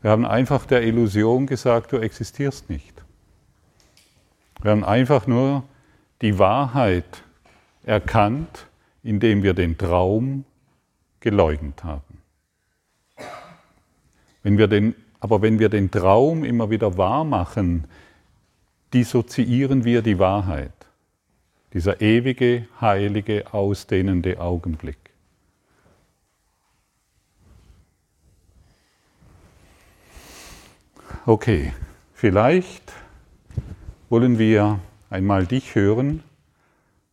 [0.00, 3.02] Wir haben einfach der Illusion gesagt, du existierst nicht.
[4.62, 5.64] Wir haben einfach nur
[6.22, 7.22] die Wahrheit
[7.84, 8.66] erkannt,
[9.02, 10.44] indem wir den Traum
[11.20, 12.18] geleugnet haben.
[14.42, 17.86] Wenn wir den, aber wenn wir den Traum immer wieder wahr machen,
[18.92, 20.72] dissoziieren wir die Wahrheit.
[21.72, 24.98] Dieser ewige, heilige, ausdehnende Augenblick.
[31.26, 31.72] Okay,
[32.14, 32.92] vielleicht
[34.08, 36.24] wollen wir einmal dich hören,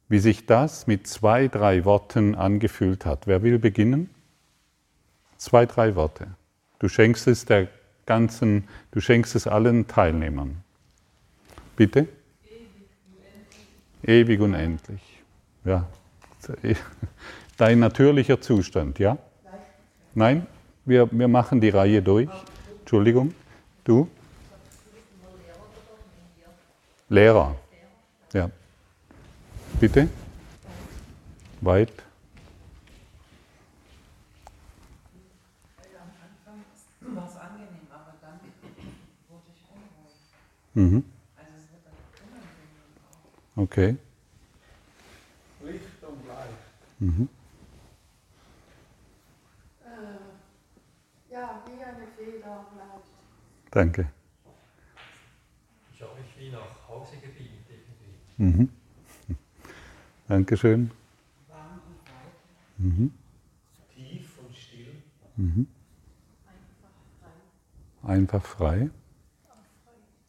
[0.09, 3.27] wie sich das mit zwei, drei Worten angefühlt hat.
[3.27, 4.09] Wer will beginnen?
[5.38, 6.27] Zwei, drei Worte.
[6.79, 7.67] Du schenkst es der
[8.05, 10.63] ganzen, du schenkst es allen Teilnehmern.
[11.75, 12.07] Bitte?
[14.03, 15.01] Ewig unendlich.
[15.65, 15.88] Ja.
[17.57, 19.17] Dein natürlicher Zustand, ja?
[20.13, 20.47] Nein?
[20.85, 22.29] Wir, wir machen die Reihe durch.
[22.79, 23.34] Entschuldigung.
[23.84, 24.07] Du?
[27.09, 27.55] Lehrer.
[28.34, 28.49] Ja.
[28.49, 28.51] Bitte?
[28.51, 28.53] Weit?
[28.53, 29.65] war es angenehm, aber dann wurde
[39.53, 40.17] ich unruhig.
[40.73, 41.03] Mhm.
[41.37, 41.93] Also es wird dann
[42.27, 43.61] unangenehm auch.
[43.61, 43.97] Okay.
[45.63, 46.57] Licht und Leid.
[46.97, 47.29] Mhm.
[49.85, 53.07] Äh, ja, wie eine Feder bleibt.
[53.69, 54.11] Danke.
[55.93, 58.15] Ich habe mich wie nach Hause gebeamt irgendwie.
[58.37, 58.76] Mhm.
[60.27, 60.91] Dankeschön.
[61.47, 63.11] Warm und weit, Mhm.
[63.95, 65.01] tief und still.
[65.37, 65.67] Mhm.
[68.03, 68.89] Einfach frei.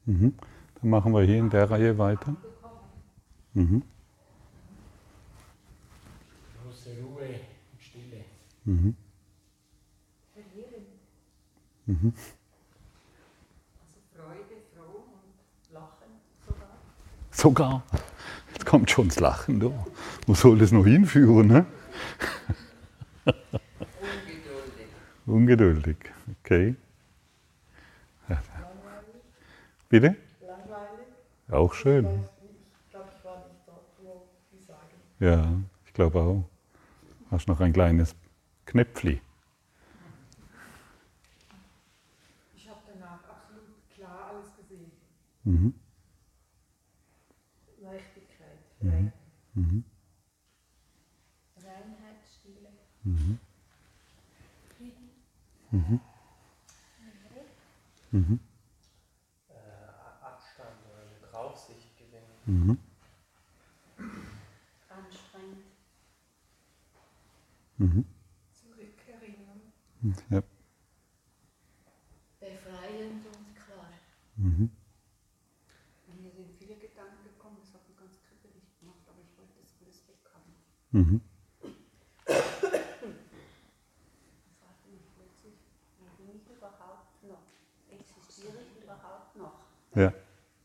[0.06, 0.34] Mhm.
[0.80, 2.34] Dann machen wir hier in der Reihe weiter.
[3.54, 3.82] Mhm.
[6.62, 7.40] Große Ruhe
[7.72, 8.24] und Stille.
[8.64, 8.96] Mhm.
[11.86, 12.12] Mhm.
[13.80, 16.12] Also Freude, froh und Lachen
[16.46, 16.76] sogar.
[17.30, 17.82] Sogar.
[18.69, 19.61] Kommt schon das Lachen.
[19.61, 19.70] Da.
[20.27, 21.47] Wo soll das noch hinführen?
[21.47, 21.65] Ne?
[23.24, 24.86] Ungeduldig.
[25.24, 25.97] Ungeduldig.
[26.45, 26.77] Okay.
[28.28, 28.43] Ja.
[29.89, 30.16] Bitte?
[30.47, 31.07] Langweilig.
[31.51, 32.05] Auch schön.
[32.85, 34.81] Ich glaube, ich war nicht dort, wo die sagen.
[35.19, 35.51] Ja,
[35.86, 36.45] ich glaube auch.
[37.31, 38.15] Hast noch ein kleines
[38.66, 39.23] Knöpfli.
[42.55, 44.93] Ich habe danach absolut klar alles gesehen.
[45.45, 45.73] Mhm.
[48.80, 49.12] Mhm.
[49.55, 49.84] Mhm.
[51.56, 52.68] Reinheit, Stille.
[53.05, 53.38] Mhm.
[55.70, 56.00] Mhm.
[58.12, 58.40] Mhm.
[59.48, 59.52] Äh,
[60.24, 62.68] Abstand oder eine Draufsicht gewinnen.
[62.68, 62.78] Mhm.
[64.88, 65.64] Anstrengend.
[67.78, 68.05] Mhm.
[68.52, 69.72] Zurückerinnern.
[70.30, 70.42] Ja.
[72.40, 73.92] Befreiend und klar.
[74.36, 74.70] Mhm.
[80.93, 81.20] Mhm.
[89.94, 90.12] Ja.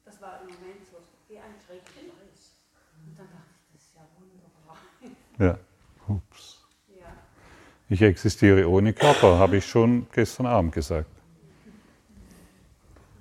[0.06, 0.98] Das war im Moment so
[1.28, 2.60] wie ein Schritt Neues.
[3.08, 4.78] Und dann dachte ich, das ist ja wunderbar.
[5.40, 5.60] Ja,
[6.08, 6.62] ups.
[7.00, 7.08] Ja.
[7.90, 11.10] Ich existiere ohne Körper, habe ich schon gestern Abend gesagt.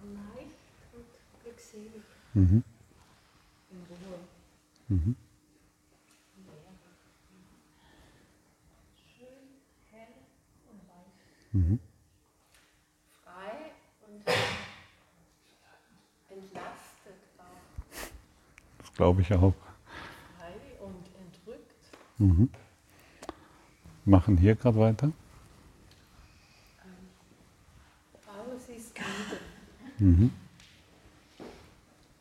[0.03, 0.51] Leicht
[0.93, 1.07] und
[1.43, 2.03] glückselig.
[2.35, 2.63] Mhm.
[3.71, 4.19] In Ruhe.
[4.89, 5.17] Mhm.
[11.53, 11.79] Mhm.
[13.23, 13.73] Frei
[14.07, 14.27] und
[16.29, 18.09] entlastet auch.
[18.79, 19.55] Das glaube ich auch.
[20.39, 21.75] Frei und entrückt.
[22.19, 22.51] Mhm.
[24.05, 25.13] Machen hier gerade weiter.
[28.27, 29.41] Alles ist müde.
[29.99, 30.33] Mhm.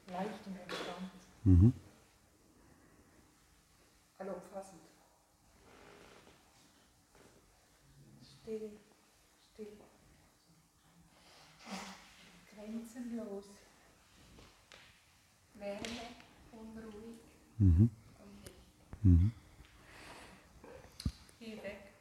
[0.08, 1.12] Leicht und entspannt.
[1.44, 1.74] Mhm.
[4.20, 4.82] Allumfassend.
[8.24, 8.72] Still,
[9.54, 9.78] still.
[12.54, 13.46] Grenzenlos.
[15.56, 16.06] Wärme,
[16.52, 17.20] unruhig.
[17.62, 17.92] Mhm.
[19.04, 19.32] Mhm.
[21.40, 21.92] Geh weg,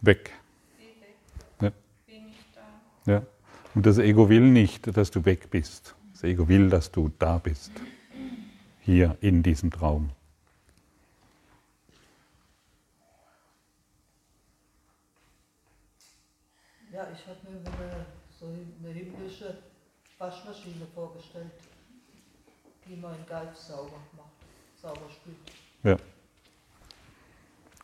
[0.00, 0.32] Weg.
[0.78, 1.16] geh weg.
[1.60, 1.72] Ja.
[2.06, 3.12] Bin nicht da.
[3.12, 3.22] Ja.
[3.74, 5.94] Und das Ego will nicht, dass du weg bist.
[6.12, 7.72] Das Ego will, dass du da bist.
[8.80, 10.10] Hier in diesem Traum.
[16.90, 18.06] Ja, ich habe mir eine,
[18.38, 19.58] so eine himmlische
[20.18, 21.52] Waschmaschine vorgestellt,
[22.88, 24.39] die meinen Geist sauber macht,
[24.80, 25.36] sauber spült.
[25.82, 25.96] Ja.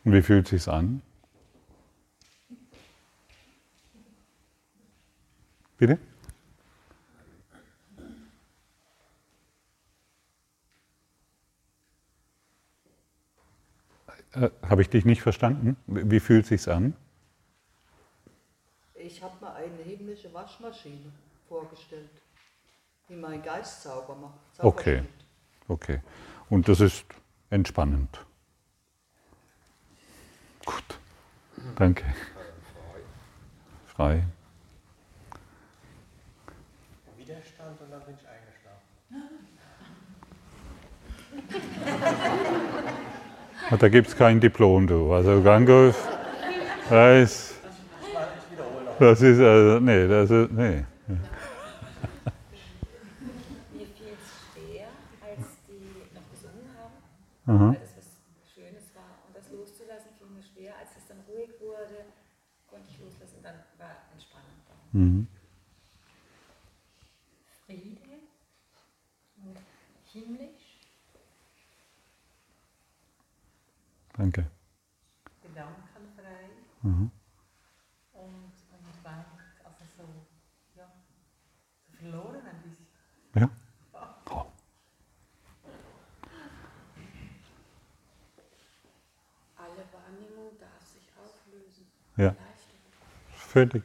[0.03, 1.01] Und wie fühlt sich's an?
[5.77, 5.99] Bitte?
[14.33, 15.77] Äh, Habe ich dich nicht verstanden?
[15.87, 16.95] Wie fühlt sich's an?
[18.95, 21.11] Ich habe mir eine himmlische Waschmaschine
[21.47, 22.09] vorgestellt,
[23.07, 24.55] die meinen Geist sauber macht.
[24.55, 25.03] Sauber Okay.
[25.67, 26.01] Okay.
[26.49, 27.05] Und das ist
[27.49, 28.25] entspannend.
[30.65, 30.83] Gut.
[31.75, 32.03] Danke.
[33.87, 34.23] Frei.
[37.17, 38.87] Widerstand und dann bin ich eingeschlafen.
[43.69, 45.11] Ah, Da gibt es kein Diplom, du.
[45.13, 45.97] Also Gangolf,
[46.89, 47.55] noch.
[48.99, 50.85] das ist, also, nee, das ist, nee.
[53.73, 54.87] Mir fiel es schwer,
[55.21, 56.93] als die noch gesungen haben,
[57.47, 57.69] Aha.
[57.69, 59.23] weil das was Schönes war.
[59.25, 60.77] Und das loszulassen fiel mir schwer.
[60.77, 62.05] Als es dann ruhig wurde,
[62.67, 63.41] konnte ich loslassen.
[63.41, 64.97] Dann war Entspannung da.
[64.97, 65.27] Mhm.
[67.65, 68.19] Friede
[69.43, 69.57] und
[70.11, 70.77] himmlisch.
[74.17, 74.49] Danke.
[75.41, 76.49] Gedankenfrei
[76.81, 77.11] Mhm.
[78.13, 79.25] und, und weit,
[79.63, 80.03] also so,
[80.75, 80.91] ja,
[81.85, 82.87] so verloren ein bisschen.
[83.35, 83.49] Ja?
[83.93, 84.45] Oh.
[89.55, 91.87] Alle Wahrnehmung darf sich auflösen.
[92.17, 92.35] Ja,
[93.35, 93.83] völlig.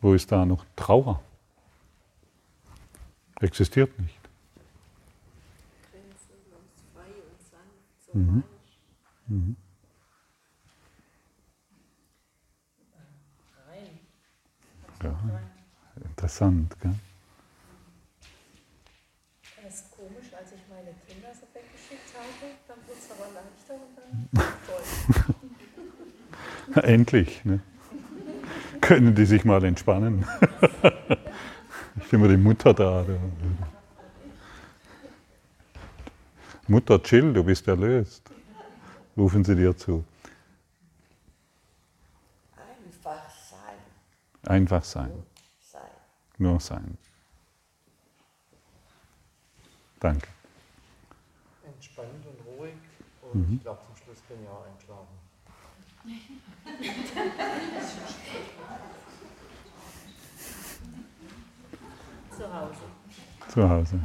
[0.00, 1.22] Wo ist da noch Trauer?
[3.40, 4.18] Existiert nicht.
[8.12, 8.42] Mhm.
[9.28, 9.56] Mhm.
[15.02, 15.16] Ja,
[16.04, 16.74] interessant.
[16.80, 16.94] Gell?
[19.62, 23.74] Das ist komisch, als ich meine Kinder so weggeschickt habe, dann wurde es aber leichter
[23.74, 24.28] und dann
[25.26, 25.34] toll.
[26.82, 27.44] Endlich.
[27.44, 27.60] Ne?
[28.80, 30.26] Können die sich mal entspannen?
[32.00, 33.04] ist immer die Mutter da.
[36.68, 38.30] Mutter, chill, du bist erlöst.
[39.16, 40.04] Rufen sie dir zu.
[42.54, 43.78] Einfach sein.
[44.46, 45.10] Einfach sein,
[45.60, 45.80] Sein.
[46.36, 46.96] nur sein.
[49.98, 50.28] Danke.
[51.64, 52.74] Entspannt und ruhig.
[53.32, 55.18] Und ich glaube, zum Schluss bin ich auch eingeschlafen.
[62.36, 62.80] Zu Hause.
[63.48, 64.00] Zu Hause.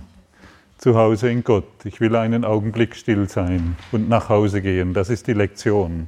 [0.78, 1.86] Zu Hause in Gott.
[1.86, 4.94] Ich will einen Augenblick still sein und nach Hause gehen.
[4.94, 6.08] Das ist die Lektion,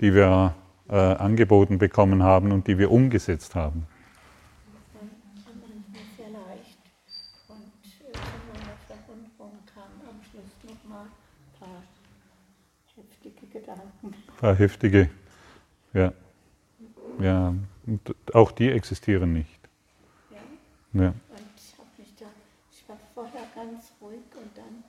[0.00, 0.54] die wir
[0.88, 3.86] äh, angeboten bekommen haben und die wir umgesetzt haben.
[5.00, 5.10] Und
[8.00, 8.16] äh,
[10.82, 11.10] ein
[11.60, 11.82] paar
[12.96, 14.06] heftige Gedanken.
[14.06, 15.10] Ein paar heftige.
[15.92, 16.12] Ja.
[17.18, 17.54] Ja.
[17.86, 19.58] Und auch die existieren nicht.
[20.30, 21.02] Ja?
[21.02, 21.08] Ja.
[21.08, 21.14] Und
[21.56, 22.26] ich habe mich da,
[22.70, 24.84] ich war vorher ganz ruhig und dann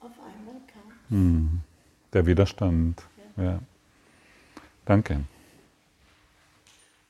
[0.00, 0.92] auf einmal kam.
[1.08, 1.60] Hm.
[2.12, 3.02] Der Widerstand.
[3.36, 3.60] Ja.
[4.84, 5.14] Danke.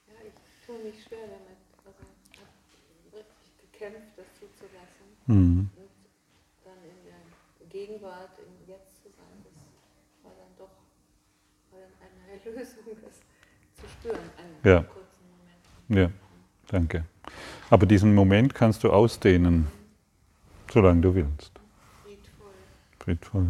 [0.06, 1.58] Ja, ich tue mich schwer damit.
[1.84, 2.50] Also ich habe
[3.10, 5.06] wirklich gekämpft, das zuzulassen.
[5.26, 5.70] Hm.
[5.74, 5.90] Und
[6.64, 9.58] dann in der Gegenwart, im Jetzt zu sein, das
[10.22, 10.70] war dann doch
[11.72, 12.81] war dann eine Erlösung,
[14.02, 14.18] spüren,
[14.64, 14.82] Ja.
[14.82, 15.24] kurzen
[15.88, 16.12] Moment.
[16.12, 16.18] Ja,
[16.68, 17.04] danke.
[17.70, 19.68] Aber diesen Moment kannst du ausdehnen,
[20.70, 21.52] solange du willst.
[22.02, 22.52] Friedvoll.
[22.98, 23.46] Friedvoll.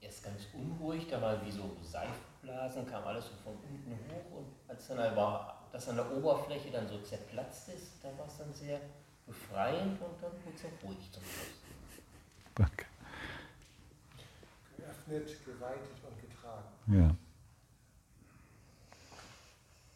[0.00, 4.46] Erst ganz unruhig, da war wie so Seifenblasen, kam alles so von unten hoch und
[4.68, 8.52] als dann aber das an der Oberfläche dann so zerplatzt ist, da war es dann
[8.52, 8.80] sehr
[9.26, 11.60] befreiend und dann wurde es auch ruhig zum Schluss.
[12.54, 12.86] Danke.
[14.76, 16.64] Geöffnet, geweitet und getragen.
[16.88, 17.14] Ja.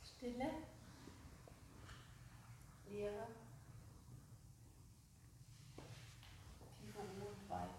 [0.04, 0.50] Stille.
[2.90, 3.26] Leere.
[6.78, 7.70] Tiefe Ruhe und weiter.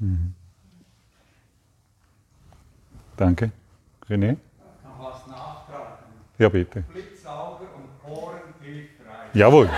[0.00, 0.34] Mhm.
[3.16, 3.50] Danke.
[4.08, 4.36] René?
[4.82, 6.04] Noch was nachtragen.
[6.38, 6.82] Ja, bitte.
[6.92, 9.34] Blitzauge und Ohren hilfreich.
[9.34, 9.70] Jawohl.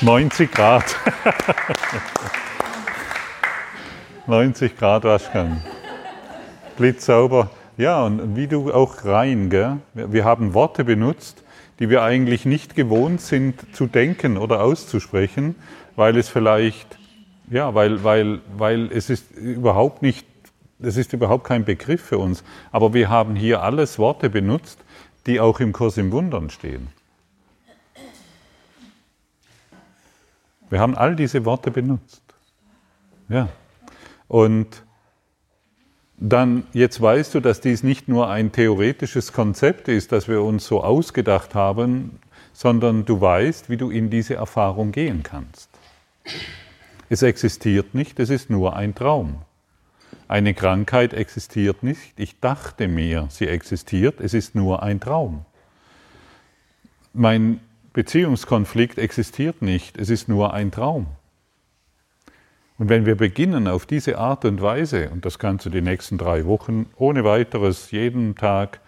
[0.00, 0.84] 90 Grad.
[4.26, 5.62] 90 Grad Waschgang.
[6.76, 7.50] Blitzsauber.
[7.76, 9.78] Ja, und wie du auch rein, gell?
[9.94, 11.42] Wir wir haben Worte benutzt,
[11.78, 15.54] die wir eigentlich nicht gewohnt sind zu denken oder auszusprechen,
[15.94, 16.98] weil es vielleicht,
[17.50, 20.26] ja, weil, weil, weil es ist überhaupt nicht,
[20.80, 22.44] es ist überhaupt kein Begriff für uns.
[22.72, 24.78] Aber wir haben hier alles Worte benutzt,
[25.26, 26.88] die auch im Kurs im Wundern stehen.
[30.68, 32.22] Wir haben all diese Worte benutzt.
[33.28, 33.48] Ja.
[34.28, 34.82] Und
[36.18, 40.66] dann, jetzt weißt du, dass dies nicht nur ein theoretisches Konzept ist, das wir uns
[40.66, 42.18] so ausgedacht haben,
[42.52, 45.68] sondern du weißt, wie du in diese Erfahrung gehen kannst.
[47.08, 49.42] Es existiert nicht, es ist nur ein Traum.
[50.28, 55.44] Eine Krankheit existiert nicht, ich dachte mir, sie existiert, es ist nur ein Traum.
[57.12, 57.60] Mein
[57.92, 61.06] Beziehungskonflikt existiert nicht, es ist nur ein Traum.
[62.78, 66.18] Und wenn wir beginnen auf diese Art und Weise, und das kannst du die nächsten
[66.18, 68.80] drei Wochen ohne weiteres jeden Tag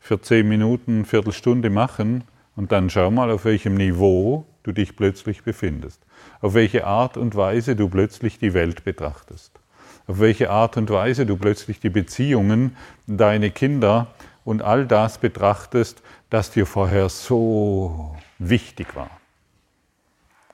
[0.00, 2.24] für zehn Minuten, Viertelstunde machen,
[2.56, 6.00] und dann schau mal, auf welchem Niveau du dich plötzlich befindest,
[6.40, 9.60] auf welche Art und Weise du plötzlich die Welt betrachtest,
[10.06, 12.76] auf welche Art und Weise du plötzlich die Beziehungen,
[13.06, 14.08] deine Kinder
[14.44, 19.10] und all das betrachtest, das dir vorher so wichtig war.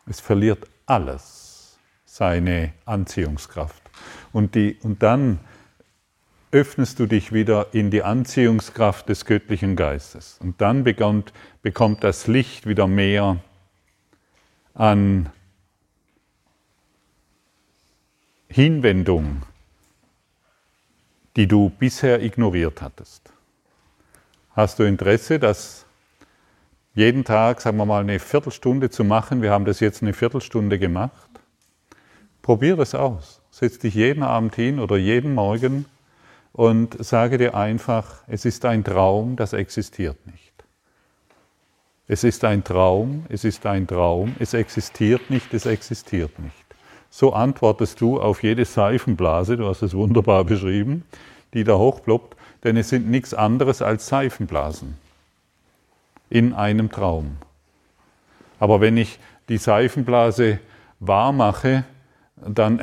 [0.07, 3.83] Es verliert alles seine Anziehungskraft.
[4.33, 5.41] Und, die, und dann
[6.53, 10.39] öffnest du dich wieder in die Anziehungskraft des göttlichen Geistes.
[10.41, 11.33] Und dann bekommt,
[11.63, 13.39] bekommt das Licht wieder mehr
[14.75, 15.31] an
[18.53, 19.43] Hinwendung,
[21.37, 23.33] die du bisher ignoriert hattest.
[24.57, 25.87] Hast du Interesse, das
[26.93, 29.41] jeden Tag, sagen wir mal, eine Viertelstunde zu machen?
[29.41, 31.31] Wir haben das jetzt eine Viertelstunde gemacht.
[32.43, 33.41] Probier es aus.
[33.53, 35.85] Setz dich jeden Abend hin oder jeden Morgen
[36.53, 40.65] und sage dir einfach, es ist ein Traum, das existiert nicht.
[42.09, 46.60] Es ist ein Traum, es ist ein Traum, es existiert nicht, es existiert nicht.
[47.11, 51.05] So antwortest du auf jede Seifenblase, du hast es wunderbar beschrieben,
[51.53, 54.97] die da hochploppt, denn es sind nichts anderes als Seifenblasen
[56.31, 57.37] in einem Traum.
[58.61, 59.19] Aber wenn ich
[59.49, 60.61] die Seifenblase
[61.01, 61.85] wahr mache,
[62.37, 62.81] dann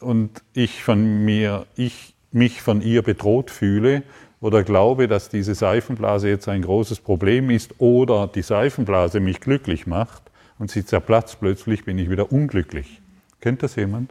[0.00, 4.02] und ich von mir, ich mich von ihr bedroht fühle
[4.40, 9.86] oder glaube, dass diese Seifenblase jetzt ein großes Problem ist oder die Seifenblase mich glücklich
[9.86, 10.22] macht
[10.58, 13.00] und sie zerplatzt plötzlich, bin ich wieder unglücklich.
[13.44, 14.10] Kennt das jemand?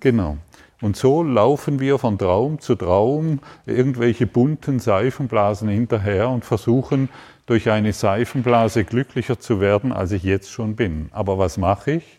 [0.00, 0.36] Genau.
[0.80, 7.08] Und so laufen wir von Traum zu Traum, irgendwelche bunten Seifenblasen hinterher und versuchen
[7.46, 11.08] durch eine Seifenblase glücklicher zu werden, als ich jetzt schon bin.
[11.12, 12.18] Aber was mache ich?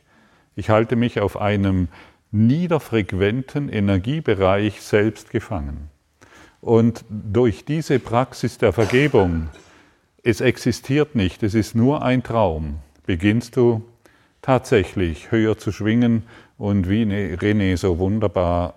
[0.55, 1.89] Ich halte mich auf einem
[2.31, 5.89] niederfrequenten Energiebereich selbst gefangen.
[6.61, 9.49] Und durch diese Praxis der Vergebung,
[10.23, 12.75] es existiert nicht, es ist nur ein Traum,
[13.05, 13.83] beginnst du
[14.43, 16.23] tatsächlich höher zu schwingen
[16.59, 18.75] und wie René so wunderbar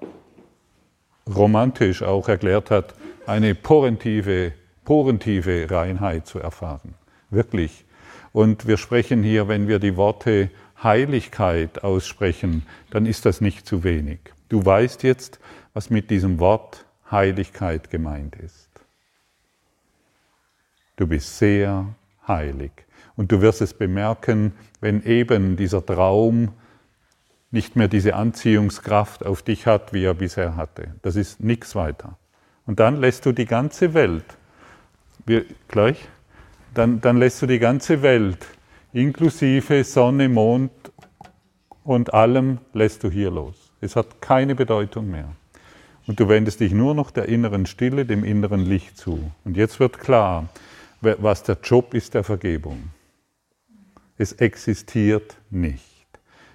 [1.29, 2.95] romantisch auch erklärt hat,
[3.27, 4.53] eine porentive,
[4.85, 6.95] porentive Reinheit zu erfahren.
[7.29, 7.85] Wirklich.
[8.33, 10.51] Und wir sprechen hier, wenn wir die Worte
[10.83, 14.21] Heiligkeit aussprechen, dann ist das nicht zu wenig.
[14.49, 15.41] Du weißt jetzt,
[15.75, 18.71] was mit diesem Wort Heiligkeit gemeint ist.
[20.97, 21.87] Du bist sehr
[22.27, 22.73] heilig.
[23.17, 24.53] Und du wirst es bemerken,
[24.87, 26.53] wenn eben dieser Traum
[27.51, 30.95] nicht mehr diese Anziehungskraft auf dich hat, wie er bisher hatte.
[31.03, 32.17] Das ist nichts weiter.
[32.67, 34.25] Und dann lässt du die ganze Welt,
[35.25, 36.07] wir, gleich,
[36.73, 38.47] dann, dann lässt du die ganze Welt,
[38.93, 40.71] inklusive Sonne, Mond
[41.83, 43.73] und allem, lässt du hier los.
[43.81, 45.31] Es hat keine Bedeutung mehr.
[46.07, 49.33] Und du wendest dich nur noch der inneren Stille, dem inneren Licht zu.
[49.45, 50.49] Und jetzt wird klar,
[51.01, 52.91] was der Job ist der Vergebung.
[54.19, 56.07] Es existiert nicht.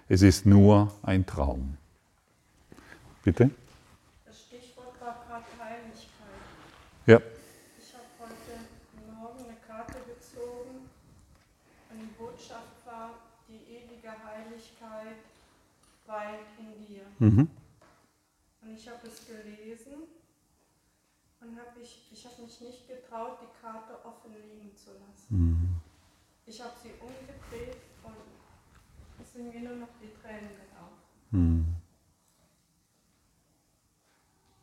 [0.09, 1.77] Es ist nur ein Traum.
[3.23, 3.51] Bitte?
[4.25, 6.41] Das Stichwort war gerade Heiligkeit.
[7.05, 7.21] Ja.
[7.77, 10.89] Ich habe heute Morgen eine Karte gezogen
[11.91, 13.11] und die Botschaft war,
[13.47, 15.21] die ewige Heiligkeit
[16.07, 17.03] weilt in dir.
[17.19, 17.47] Mhm.
[18.63, 20.07] Und ich habe es gelesen
[21.41, 25.27] und hab ich, ich habe mich nicht getraut, die Karte offen liegen zu lassen.
[25.29, 25.81] Mhm.
[26.45, 28.15] Ich habe sie umgedreht und
[29.13, 30.97] es sind mir nur noch die Tränen gelaufen.
[31.31, 31.65] Mhm.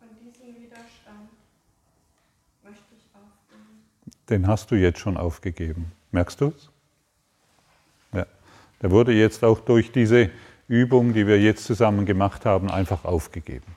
[0.00, 1.30] Und diesen Widerstand
[2.62, 3.84] möchte ich aufgeben.
[4.28, 5.92] Den hast du jetzt schon aufgegeben.
[6.10, 6.70] Merkst du es?
[8.12, 8.26] Ja.
[8.82, 10.30] Der wurde jetzt auch durch diese
[10.68, 13.74] Übung, die wir jetzt zusammen gemacht haben, einfach aufgegeben.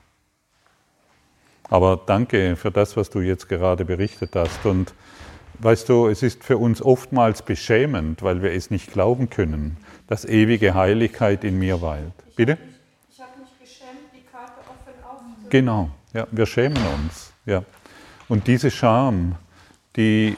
[1.70, 4.66] Aber danke für das, was du jetzt gerade berichtet hast.
[4.66, 4.92] Und
[5.60, 9.78] weißt du, es ist für uns oftmals beschämend, weil wir es nicht glauben können,
[10.12, 12.12] dass ewige Heiligkeit in mir weilt.
[12.36, 12.58] Bitte?
[13.10, 15.48] Ich habe mich geschämt, die Karte offen aufzunehmen.
[15.48, 17.32] Genau, ja, wir schämen uns.
[17.46, 17.64] Ja.
[18.28, 19.36] Und diese Scham,
[19.96, 20.36] die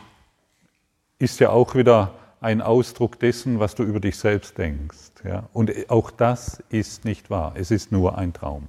[1.19, 5.11] ist ja auch wieder ein Ausdruck dessen, was du über dich selbst denkst.
[5.25, 5.49] Ja.
[5.53, 8.69] Und auch das ist nicht wahr, es ist nur ein Traum.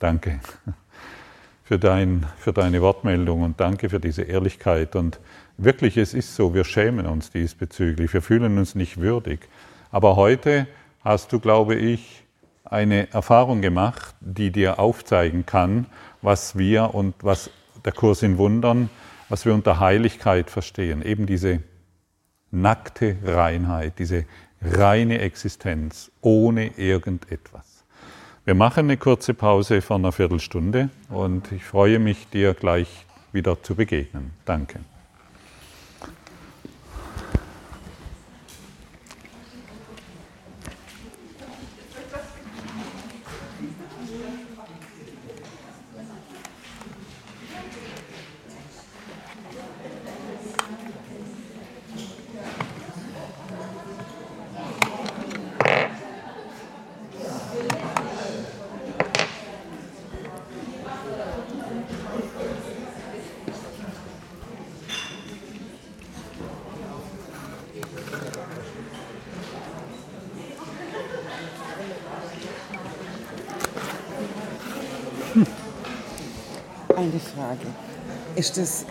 [0.00, 0.40] Danke
[1.62, 4.96] für, dein, für deine Wortmeldung und danke für diese Ehrlichkeit.
[4.96, 5.20] Und
[5.64, 9.48] wirklich, es ist so, wir schämen uns diesbezüglich, wir fühlen uns nicht würdig.
[9.90, 10.66] Aber heute
[11.02, 12.24] hast du, glaube ich,
[12.64, 15.86] eine Erfahrung gemacht, die dir aufzeigen kann,
[16.22, 17.50] was wir und was
[17.84, 18.90] der Kurs in Wundern,
[19.28, 21.02] was wir unter Heiligkeit verstehen.
[21.02, 21.60] Eben diese
[22.50, 24.24] nackte Reinheit, diese
[24.62, 27.84] reine Existenz ohne irgendetwas.
[28.44, 33.62] Wir machen eine kurze Pause von einer Viertelstunde und ich freue mich, dir gleich wieder
[33.62, 34.32] zu begegnen.
[34.44, 34.80] Danke.
[77.10, 77.66] Eine Frage.
[78.36, 78.84] Ist es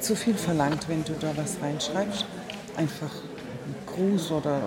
[0.00, 2.26] zu viel verlangt, wenn du da was reinschreibst?
[2.76, 4.60] Einfach ein Gruß oder.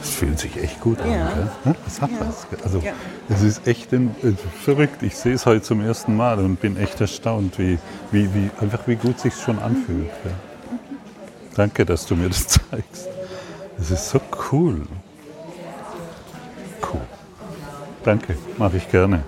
[0.00, 1.10] Das fühlt sich echt gut an.
[1.10, 1.28] Ja.
[1.64, 1.74] Gell?
[1.84, 2.16] Das hat Ja.
[2.20, 2.46] was.
[2.64, 2.92] Also, Ja.
[3.28, 4.32] Es ist echt ein, äh,
[4.62, 5.02] verrückt.
[5.02, 7.78] Ich sehe es heute zum ersten Mal und bin echt erstaunt, wie,
[8.12, 10.08] wie, wie, einfach wie gut sich schon anfühlt.
[10.24, 10.30] Ja.
[11.54, 13.08] Danke, dass du mir das zeigst.
[13.76, 14.20] Das ist so.
[14.52, 14.82] Cool.
[18.06, 19.24] Danke, mache ich gerne.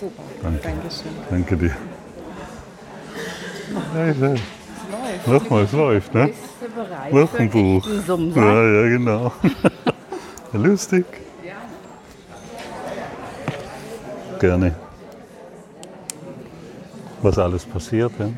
[0.00, 0.22] super.
[0.42, 0.60] Danke.
[0.62, 1.12] Dankeschön.
[1.30, 1.76] Danke dir.
[3.94, 4.34] Ja, ja.
[5.26, 5.46] Läuft.
[5.58, 6.30] Nochmal, es läuft, ne?
[7.10, 7.86] Wochenbuch.
[8.36, 9.32] Ja, ja, genau.
[10.52, 11.04] Lustig.
[14.38, 14.74] Gerne.
[17.22, 18.30] Was alles passiert, ja?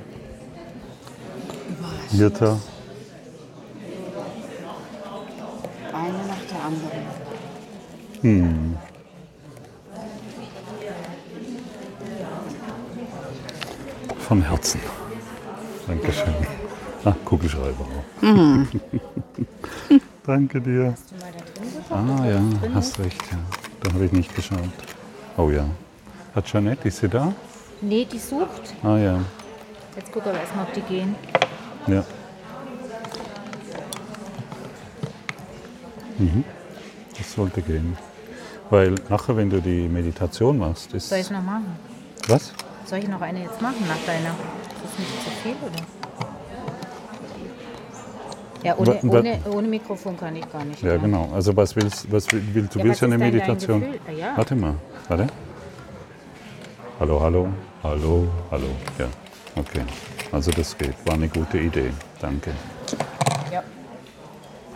[2.13, 2.59] Jutta,
[5.93, 6.91] Eine nach der anderen.
[8.23, 8.77] hm.
[14.19, 14.81] Von Herzen.
[15.87, 16.40] Dankeschön.
[17.05, 18.23] Ah, Kugelschreiber auch.
[18.23, 18.69] Mhm.
[20.27, 20.93] Danke dir.
[20.93, 23.39] Hast du mal da drin Ah ja, hast recht, ja.
[23.83, 24.59] Da habe ich nicht geschaut.
[25.37, 25.65] Oh ja.
[26.35, 27.33] Hat Jeanette, ist sie da?
[27.81, 28.75] Nee, die sucht.
[28.83, 29.19] Ah ja.
[29.97, 31.15] Jetzt gucken wir erstmal, ob die gehen.
[31.87, 32.05] Ja.
[36.19, 36.45] Mhm.
[37.17, 37.97] Das sollte gehen.
[38.69, 41.09] Weil nachher, wenn du die Meditation machst, ist.
[41.09, 41.77] Soll ich noch machen?
[42.29, 42.53] Was?
[42.85, 44.31] Soll ich noch eine jetzt machen nach deiner?
[44.31, 46.00] Ist das nicht zu viel, oder?
[48.63, 50.83] Ja, ohne, ohne, ohne Mikrofon kann ich gar nicht.
[50.83, 51.31] Ja, genau.
[51.35, 52.79] Also was willst, was will, willst du?
[52.79, 53.85] Ja, willst ja eine Meditation?
[54.07, 54.37] Ah, ja.
[54.37, 54.75] Warte mal.
[55.09, 55.27] Warte.
[56.99, 57.49] Hallo, hallo,
[57.83, 58.67] hallo, hallo.
[58.99, 59.07] Ja.
[59.57, 59.83] Okay,
[60.31, 60.95] also das geht.
[61.07, 61.91] War eine gute Idee.
[62.21, 62.51] Danke.
[63.51, 63.63] Ja.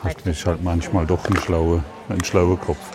[0.03, 2.94] Hat mich halt manchmal doch ein schlauer, ein schlauer Kopf.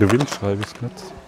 [0.00, 1.19] Wenn du schreibe ich es kurz.